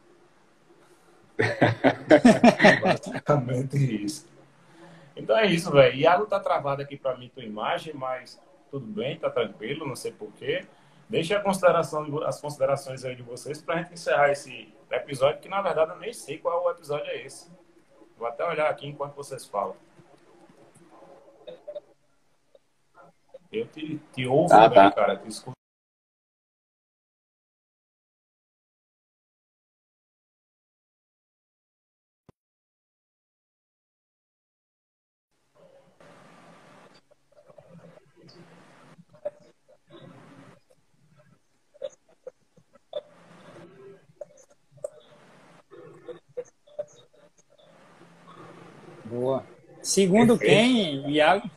Basicamente 2.82 4.04
isso. 4.04 4.26
Então 5.16 5.36
é 5.36 5.46
isso, 5.46 5.70
velho. 5.70 5.96
Iago 5.96 6.26
tá 6.26 6.38
travado 6.38 6.82
aqui 6.82 6.96
para 6.96 7.16
mim 7.16 7.30
tua 7.34 7.44
imagem, 7.44 7.94
mas 7.94 8.40
tudo 8.70 8.86
bem, 8.86 9.18
tá 9.18 9.30
tranquilo, 9.30 9.86
não 9.86 9.96
sei 9.96 10.12
porquê. 10.12 10.64
Deixa 11.08 11.36
a 11.36 11.40
consideração, 11.40 12.22
as 12.24 12.40
considerações 12.40 13.04
aí 13.04 13.14
de 13.14 13.22
vocês 13.22 13.60
para 13.60 13.74
a 13.74 13.78
gente 13.78 13.94
encerrar 13.94 14.30
esse 14.30 14.72
episódio, 14.90 15.40
que 15.40 15.48
na 15.48 15.60
verdade 15.62 15.92
eu 15.92 15.98
nem 15.98 16.12
sei 16.12 16.38
qual 16.38 16.64
o 16.64 16.70
episódio 16.70 17.06
é 17.06 17.24
esse. 17.24 17.50
Vou 18.16 18.26
até 18.26 18.44
olhar 18.44 18.68
aqui 18.68 18.86
enquanto 18.86 19.14
vocês 19.14 19.44
falam. 19.44 19.76
Eu 23.54 23.68
te, 23.68 24.00
te 24.12 24.26
ouvo 24.26 24.52
ah, 24.52 24.68
bem, 24.68 24.76
tá. 24.76 24.90
cara. 24.90 25.16
Te 25.16 25.28
escuto 25.28 25.54
Boa. 49.04 49.46
Segundo 49.80 50.36
quem, 50.36 51.08
Iago? 51.08 51.48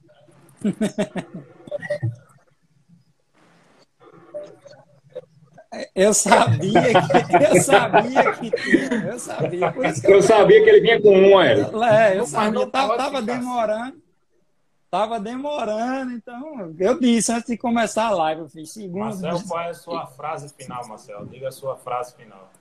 Eu 5.98 6.14
sabia 6.14 6.93
que 6.93 7.56
eu 7.56 7.60
sabia 7.60 8.34
que 8.34 8.52
tinha, 8.52 9.04
eu 9.08 9.18
sabia. 9.18 9.74
eu, 9.76 10.12
eu 10.14 10.22
sabia 10.22 10.64
que 10.64 10.70
ele 10.70 10.82
vinha 10.82 11.02
com 11.02 11.10
um, 11.10 11.41
é. 11.41 11.54
É, 12.14 12.20
eu 12.20 12.28
sabia, 12.28 12.68
tava, 12.68 12.95
tava 12.95 13.20
demorando. 13.20 13.98
Tava 14.91 15.20
demorando, 15.20 16.12
então 16.12 16.76
eu 16.80 17.00
disse 17.00 17.32
antes 17.32 17.48
de 17.48 17.58
começar 17.58 18.06
a 18.06 18.12
live, 18.12 18.41
eu 18.41 18.48
fiz 18.48 18.70
segundo. 18.70 19.20
Marcel, 19.20 19.41
qual 19.48 19.60
é 19.60 19.70
a 19.70 19.74
sua 19.74 20.06
frase 20.06 20.54
final, 20.54 20.88
Marcel? 20.88 21.26
Diga 21.26 21.48
a 21.48 21.52
sua 21.52 21.76
frase 21.76 22.16
final. 22.16 22.52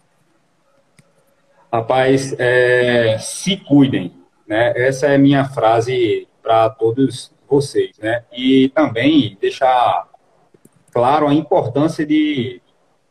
Rapaz, 1.70 2.34
é, 2.38 3.18
se 3.18 3.58
cuidem, 3.58 4.14
né? 4.46 4.72
Essa 4.74 5.08
é 5.08 5.16
a 5.16 5.18
minha 5.18 5.44
frase 5.44 6.26
para 6.42 6.70
todos 6.70 7.30
vocês, 7.46 7.98
né? 7.98 8.24
E 8.32 8.70
também 8.70 9.36
deixar 9.38 10.08
claro 10.90 11.28
a 11.28 11.34
importância 11.34 12.04
de, 12.06 12.62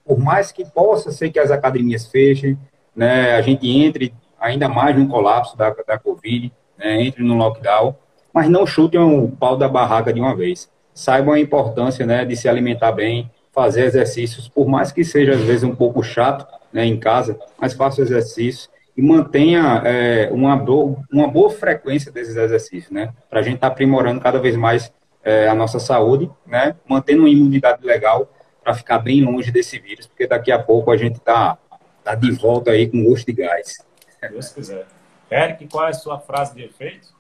por 0.05 0.19
mais 0.19 0.51
que 0.51 0.63
possa 0.63 1.11
ser 1.11 1.31
que 1.31 1.39
as 1.39 1.51
academias 1.51 2.07
fechem, 2.07 2.57
né? 2.95 3.33
A 3.33 3.41
gente 3.41 3.67
entre 3.67 4.13
ainda 4.39 4.69
mais 4.69 4.95
no 4.95 5.07
colapso 5.07 5.57
da, 5.57 5.71
da 5.87 5.97
Covid, 5.97 6.51
né? 6.77 7.01
entre 7.01 7.23
no 7.23 7.35
lockdown, 7.35 7.95
mas 8.31 8.49
não 8.49 8.65
chutem 8.65 8.99
o 8.99 9.29
pau 9.29 9.57
da 9.57 9.67
barraca 9.67 10.13
de 10.13 10.19
uma 10.19 10.35
vez. 10.35 10.69
Saibam 10.93 11.33
a 11.33 11.39
importância, 11.39 12.05
né, 12.05 12.23
de 12.23 12.37
se 12.37 12.47
alimentar 12.47 12.91
bem, 12.91 13.29
fazer 13.51 13.83
exercícios, 13.85 14.47
por 14.47 14.67
mais 14.67 14.91
que 14.91 15.03
seja 15.03 15.33
às 15.33 15.41
vezes 15.41 15.63
um 15.63 15.75
pouco 15.75 16.03
chato, 16.03 16.45
né, 16.71 16.85
em 16.85 16.97
casa, 16.97 17.39
mas 17.59 17.73
faça 17.73 18.01
exercício 18.01 18.69
e 18.95 19.01
mantenha 19.01 19.81
é, 19.85 20.29
uma, 20.31 20.55
boa, 20.55 20.97
uma 21.11 21.27
boa 21.27 21.49
frequência 21.49 22.11
desses 22.11 22.35
exercícios, 22.35 22.91
né? 22.91 23.13
Para 23.29 23.41
a 23.41 23.43
gente 23.43 23.55
estar 23.55 23.67
tá 23.67 23.73
aprimorando 23.73 24.21
cada 24.21 24.39
vez 24.39 24.55
mais 24.55 24.91
é, 25.23 25.49
a 25.49 25.55
nossa 25.55 25.79
saúde, 25.79 26.29
né? 26.47 26.75
Mantendo 26.87 27.23
uma 27.23 27.29
imunidade 27.29 27.85
legal 27.85 28.29
para 28.65 28.73
ficar 28.73 28.97
bem 28.97 29.23
longe 29.23 29.51
desse 29.51 29.77
vírus, 29.77 30.07
porque 30.07 30.25
daqui 30.25 30.51
a 30.51 30.57
pouco 30.57 30.89
a 30.89 30.97
gente 30.97 31.17
está 31.17 31.55
tá 32.03 32.15
de 32.15 32.31
volta 32.31 32.71
aí 32.71 32.89
com 32.89 33.03
gosto 33.03 33.27
de 33.27 33.33
gás. 33.33 33.77
Se 34.19 34.27
Deus 34.27 34.49
quiser. 34.49 34.87
Eric, 35.29 35.67
qual 35.67 35.85
é 35.85 35.91
a 35.91 35.93
sua 35.93 36.19
frase 36.19 36.55
de 36.55 36.63
efeito? 36.63 37.13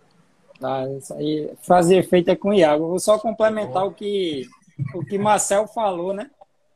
Ah, 0.59 0.85
isso 0.97 1.13
aí, 1.13 1.51
frase 1.61 1.89
de 1.89 1.99
efeito 1.99 2.31
é 2.31 2.35
com 2.35 2.49
o 2.49 2.53
Iago. 2.53 2.87
vou 2.87 2.99
só 2.99 3.19
complementar 3.19 3.85
o 3.85 3.91
que 3.91 4.47
o 4.95 5.05
que 5.05 5.19
Marcel 5.19 5.67
falou, 5.67 6.13
né? 6.13 6.31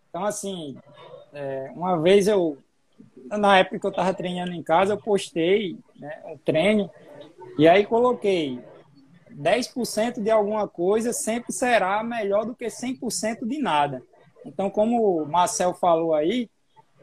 Então, 0.08 0.24
assim, 0.24 0.78
é, 1.34 1.72
uma 1.74 2.00
vez 2.00 2.28
eu 2.28 2.56
na 3.28 3.58
época 3.58 3.80
que 3.80 3.86
eu 3.88 3.90
estava 3.90 4.14
treinando 4.14 4.54
em 4.54 4.62
casa, 4.62 4.94
eu 4.94 4.98
postei 4.98 5.78
né, 6.00 6.22
um 6.28 6.38
treino 6.38 6.92
e 7.58 7.68
aí 7.68 7.86
coloquei 7.86 8.60
10% 9.32 10.22
de 10.22 10.30
alguma 10.30 10.68
coisa 10.68 11.12
sempre 11.12 11.52
será 11.52 12.04
melhor 12.04 12.46
do 12.46 12.56
que 12.56 12.68
100% 12.68 13.48
de 13.48 13.60
nada. 13.60 14.04
Então, 14.46 14.70
como 14.70 15.22
o 15.22 15.26
Marcel 15.26 15.74
falou 15.74 16.14
aí, 16.14 16.50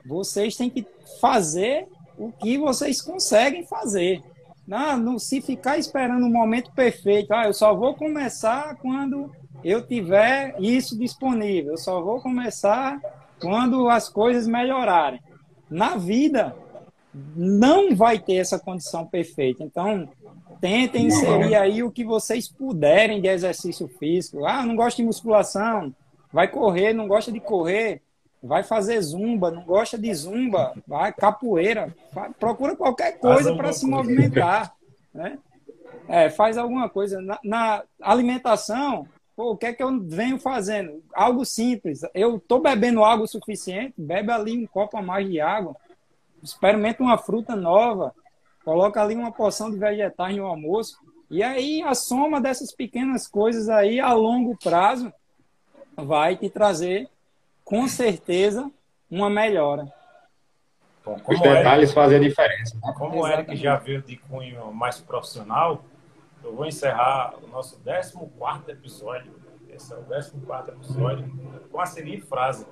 vocês 0.04 0.56
têm 0.56 0.70
que 0.70 0.86
fazer 1.20 1.88
o 2.18 2.32
que 2.32 2.58
vocês 2.58 3.00
conseguem 3.02 3.64
fazer. 3.66 4.22
Não, 4.66 4.96
não 4.96 5.18
se 5.18 5.40
ficar 5.40 5.78
esperando 5.78 6.24
o 6.24 6.26
um 6.26 6.32
momento 6.32 6.72
perfeito. 6.72 7.32
Ah, 7.32 7.46
eu 7.46 7.54
só 7.54 7.74
vou 7.74 7.94
começar 7.94 8.76
quando 8.76 9.30
eu 9.62 9.86
tiver 9.86 10.56
isso 10.58 10.98
disponível. 10.98 11.72
Eu 11.72 11.78
só 11.78 12.02
vou 12.02 12.20
começar 12.20 13.00
quando 13.40 13.88
as 13.88 14.08
coisas 14.08 14.46
melhorarem 14.46 15.20
na 15.70 15.96
vida 15.96 16.54
não 17.34 17.94
vai 17.94 18.18
ter 18.18 18.34
essa 18.34 18.58
condição 18.58 19.06
perfeita. 19.06 19.62
Então, 19.62 20.08
tentem 20.60 21.06
inserir 21.06 21.54
aí 21.54 21.82
o 21.82 21.90
que 21.90 22.04
vocês 22.04 22.48
puderem 22.48 23.20
de 23.20 23.28
exercício 23.28 23.88
físico. 23.88 24.44
Ah, 24.44 24.64
não 24.64 24.76
gosta 24.76 25.00
de 25.00 25.06
musculação, 25.06 25.94
vai 26.36 26.48
correr, 26.48 26.92
não 26.92 27.08
gosta 27.08 27.32
de 27.32 27.40
correr, 27.40 28.02
vai 28.42 28.62
fazer 28.62 29.00
zumba, 29.00 29.50
não 29.50 29.64
gosta 29.64 29.96
de 29.96 30.12
zumba, 30.12 30.74
vai 30.86 31.10
capoeira, 31.10 31.96
vai, 32.12 32.30
procura 32.34 32.76
qualquer 32.76 33.18
coisa 33.18 33.56
para 33.56 33.72
se 33.72 33.86
movimentar, 33.86 34.76
né? 35.14 35.38
É, 36.06 36.28
faz 36.28 36.58
alguma 36.58 36.90
coisa. 36.90 37.22
Na, 37.22 37.38
na, 37.42 37.82
alimentação, 38.02 39.08
Pô, 39.34 39.52
o 39.52 39.56
que 39.56 39.64
é 39.64 39.72
que 39.72 39.82
eu 39.82 39.98
venho 40.00 40.38
fazendo? 40.38 41.02
Algo 41.14 41.44
simples. 41.44 42.02
Eu 42.14 42.38
tô 42.38 42.58
bebendo 42.58 43.04
água 43.04 43.24
o 43.24 43.28
suficiente, 43.28 43.94
bebe 43.96 44.30
ali 44.30 44.58
um 44.58 44.66
copo 44.66 44.98
a 44.98 45.02
mais 45.02 45.26
de 45.26 45.40
água, 45.40 45.74
experimenta 46.42 47.02
uma 47.02 47.16
fruta 47.16 47.56
nova, 47.56 48.14
coloca 48.62 49.02
ali 49.02 49.14
uma 49.14 49.32
porção 49.32 49.70
de 49.70 49.78
vegetais 49.78 50.36
no 50.36 50.44
almoço, 50.44 50.98
e 51.30 51.42
aí 51.42 51.82
a 51.82 51.94
soma 51.94 52.42
dessas 52.42 52.72
pequenas 52.72 53.26
coisas 53.26 53.70
aí 53.70 53.98
a 54.00 54.12
longo 54.12 54.54
prazo 54.58 55.10
vai 55.96 56.36
te 56.36 56.50
trazer 56.50 57.08
com 57.64 57.88
certeza 57.88 58.70
uma 59.10 59.30
melhora. 59.30 59.92
Bom, 61.04 61.20
Os 61.28 61.40
detalhes 61.40 61.90
Eric, 61.90 61.94
fazem 61.94 62.18
a 62.18 62.20
diferença. 62.20 62.76
Né? 62.76 62.94
Como 62.96 63.22
o 63.22 63.26
Eric 63.28 63.56
já 63.56 63.76
veio 63.76 64.02
de 64.02 64.16
cunho 64.16 64.72
mais 64.72 65.00
profissional, 65.00 65.84
eu 66.42 66.54
vou 66.54 66.66
encerrar 66.66 67.34
o 67.42 67.46
nosso 67.46 67.78
14 67.80 68.14
episódio. 68.68 69.32
Esse 69.68 69.92
é 69.92 69.96
o 69.96 70.02
14 70.02 70.70
episódio 70.70 71.30
com 71.70 71.80
a 71.80 71.86
seguinte 71.86 72.22
frase: 72.22 72.66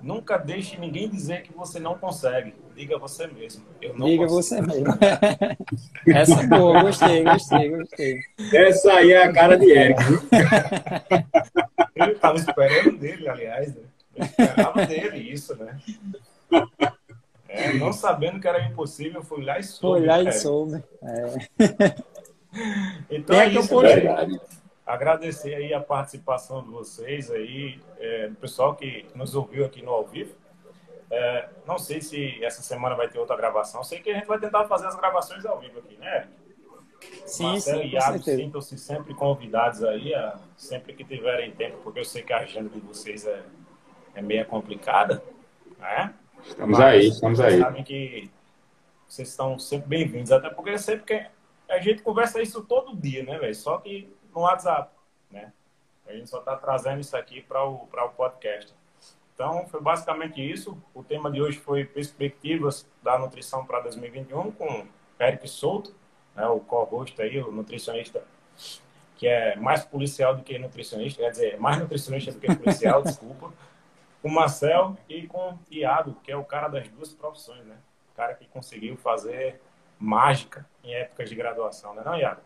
Nunca 0.00 0.38
deixe 0.38 0.78
ninguém 0.78 1.08
dizer 1.08 1.42
que 1.42 1.52
você 1.52 1.78
não 1.78 1.98
consegue. 1.98 2.54
Diga 2.80 2.96
você 2.96 3.26
mesmo. 3.26 3.62
Eu 3.82 3.94
não 3.94 4.06
Diga 4.06 4.26
consigo. 4.26 4.62
você 4.64 4.78
mesmo. 4.78 4.86
Essa 6.08 6.40
é 6.40 6.46
boa, 6.46 6.82
gostei, 6.82 7.22
gostei, 7.22 7.68
gostei. 7.68 8.20
Essa 8.54 8.92
aí 8.94 9.12
é 9.12 9.24
a 9.24 9.30
cara 9.30 9.58
de 9.58 9.70
Eric. 9.70 10.00
Eu 11.94 12.06
estava 12.16 12.38
esperando 12.38 12.96
dele, 12.96 13.28
aliás. 13.28 13.74
Né? 13.74 13.82
Eu 14.16 14.24
esperava 14.24 14.86
dele 14.86 15.18
isso, 15.18 15.54
né? 15.56 15.78
É, 17.50 17.74
não 17.74 17.92
sabendo 17.92 18.40
que 18.40 18.48
era 18.48 18.64
impossível, 18.64 19.22
fui 19.22 19.44
lá 19.44 19.58
e 19.58 19.62
soube. 19.62 19.98
Fui 19.98 20.08
lá 20.08 20.22
e 20.22 20.32
soube. 20.32 20.82
É. 21.02 22.00
Então 23.08 23.36
Tem 23.36 23.46
é 23.46 23.60
isso, 23.60 23.80
né? 23.80 24.40
Agradecer 24.84 25.54
aí 25.54 25.72
a 25.72 25.78
participação 25.78 26.64
de 26.64 26.70
vocês 26.70 27.30
aí, 27.30 27.78
é, 28.00 28.26
do 28.26 28.34
pessoal 28.34 28.74
que 28.74 29.06
nos 29.14 29.36
ouviu 29.36 29.64
aqui 29.64 29.82
no 29.82 29.92
ao 29.92 30.04
vivo. 30.04 30.34
É, 31.10 31.48
não 31.66 31.78
sei 31.78 32.00
se 32.00 32.42
essa 32.44 32.62
semana 32.62 32.94
vai 32.94 33.08
ter 33.08 33.18
outra 33.18 33.36
gravação. 33.36 33.82
Sei 33.82 34.00
que 34.00 34.10
a 34.10 34.14
gente 34.14 34.26
vai 34.26 34.38
tentar 34.38 34.66
fazer 34.66 34.86
as 34.86 34.94
gravações 34.94 35.44
ao 35.44 35.58
vivo 35.58 35.80
aqui, 35.80 35.96
né? 35.96 36.28
Sim, 37.26 37.44
Marcelo 37.44 37.82
sim, 37.82 37.88
e 37.88 37.92
Iago 37.92 38.22
sintam-se 38.22 38.78
sempre 38.78 39.14
convidados 39.14 39.82
aí, 39.82 40.14
a, 40.14 40.38
sempre 40.56 40.92
que 40.92 41.04
tiverem 41.04 41.50
tempo, 41.52 41.78
porque 41.82 42.00
eu 42.00 42.04
sei 42.04 42.22
que 42.22 42.32
a 42.32 42.38
agenda 42.38 42.68
de 42.68 42.78
vocês 42.80 43.26
é, 43.26 43.42
é 44.14 44.22
meio 44.22 44.44
complicada, 44.46 45.22
né? 45.78 46.14
Estamos 46.42 46.78
Mas, 46.78 46.94
aí, 46.94 47.08
estamos 47.08 47.40
aí. 47.40 47.58
sabem 47.58 47.82
que 47.82 48.30
vocês 49.08 49.28
estão 49.28 49.58
sempre 49.58 49.88
bem-vindos, 49.88 50.30
até 50.30 50.50
porque 50.50 50.78
sempre 50.78 51.04
que 51.04 51.26
a 51.72 51.80
gente 51.80 52.02
conversa 52.02 52.40
isso 52.40 52.62
todo 52.64 52.96
dia, 52.96 53.24
né, 53.24 53.38
velho? 53.38 53.54
Só 53.54 53.78
que 53.78 54.12
no 54.34 54.42
WhatsApp, 54.42 54.92
né? 55.30 55.52
A 56.06 56.12
gente 56.12 56.28
só 56.28 56.38
está 56.40 56.56
trazendo 56.56 57.00
isso 57.00 57.16
aqui 57.16 57.40
para 57.40 57.64
o, 57.64 57.88
o 57.92 58.08
podcast. 58.10 58.74
Então, 59.40 59.66
foi 59.68 59.80
basicamente 59.80 60.38
isso. 60.38 60.76
O 60.92 61.02
tema 61.02 61.30
de 61.30 61.40
hoje 61.40 61.58
foi 61.58 61.82
perspectivas 61.82 62.86
da 63.02 63.18
nutrição 63.18 63.64
para 63.64 63.80
2021 63.80 64.52
com 64.52 64.86
Eric 65.18 65.48
Souto, 65.48 65.94
né, 66.36 66.46
o 66.46 66.60
co-host 66.60 67.20
aí, 67.22 67.40
o 67.40 67.50
nutricionista 67.50 68.22
que 69.16 69.26
é 69.26 69.56
mais 69.56 69.82
policial 69.82 70.36
do 70.36 70.42
que 70.42 70.58
nutricionista, 70.58 71.22
quer 71.22 71.30
dizer, 71.30 71.58
mais 71.58 71.78
nutricionista 71.78 72.32
do 72.32 72.38
que 72.38 72.54
policial, 72.54 73.00
desculpa. 73.02 73.50
Com 74.20 74.28
o 74.28 74.30
Marcel 74.30 74.94
e 75.08 75.26
com 75.26 75.52
o 75.52 75.58
Iago, 75.70 76.16
que 76.22 76.30
é 76.30 76.36
o 76.36 76.44
cara 76.44 76.68
das 76.68 76.86
duas 76.88 77.08
profissões, 77.14 77.64
né? 77.64 77.76
O 78.12 78.16
cara 78.16 78.34
que 78.34 78.44
conseguiu 78.44 78.94
fazer 78.98 79.58
mágica 79.98 80.66
em 80.84 80.92
épocas 80.92 81.30
de 81.30 81.34
graduação, 81.34 81.94
né, 81.94 82.02
não, 82.04 82.14
Iago? 82.14 82.42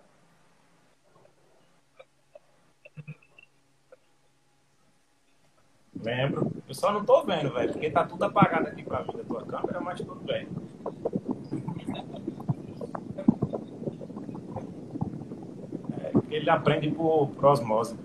Lembro. 6.05 6.53
Eu 6.69 6.75
só 6.75 6.93
não 6.93 7.03
tô 7.03 7.25
vendo, 7.25 7.51
velho, 7.55 7.73
porque 7.73 7.91
tá 7.91 8.05
tudo 8.05 8.25
apagado 8.25 8.69
aqui 8.69 8.83
pra 8.83 9.03
mim 9.03 9.17
da 9.17 9.25
tua 9.25 9.43
câmera, 9.47 9.81
mas 9.81 9.99
tudo 9.99 10.17
bem. 10.17 10.47
É, 15.99 16.13
ele 16.31 16.51
aprende 16.51 16.91
por, 16.91 17.29
por 17.29 17.47
osmose. 17.47 17.97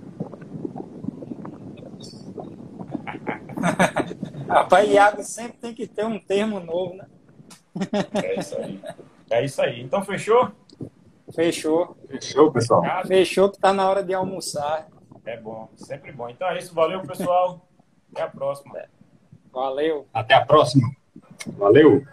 Rapaz, 4.48 4.90
Iago 4.90 5.22
sempre 5.22 5.58
tem 5.58 5.74
que 5.74 5.86
ter 5.86 6.06
um 6.06 6.18
termo 6.18 6.62
novo, 6.62 6.96
né? 6.96 7.06
É 8.14 8.40
isso 8.40 8.58
aí. 8.58 8.82
É 9.30 9.44
isso 9.44 9.62
aí. 9.62 9.82
Então, 9.82 10.02
fechou? 10.04 10.52
Fechou. 11.36 11.98
Fechou, 12.08 12.50
pessoal. 12.50 12.82
Fechou 13.06 13.52
que 13.52 13.60
tá 13.60 13.74
na 13.74 13.90
hora 13.90 14.02
de 14.02 14.14
almoçar. 14.14 14.88
É 15.26 15.38
bom, 15.38 15.70
sempre 15.76 16.14
bom. 16.14 16.30
Então 16.30 16.48
é 16.48 16.58
isso. 16.58 16.74
Valeu, 16.74 17.02
pessoal. 17.02 17.69
Até 18.12 18.22
a 18.22 18.28
próxima. 18.28 18.76
Valeu. 19.52 20.08
Até 20.14 20.34
a 20.36 20.46
próxima. 20.46 20.90
Valeu. 21.58 22.04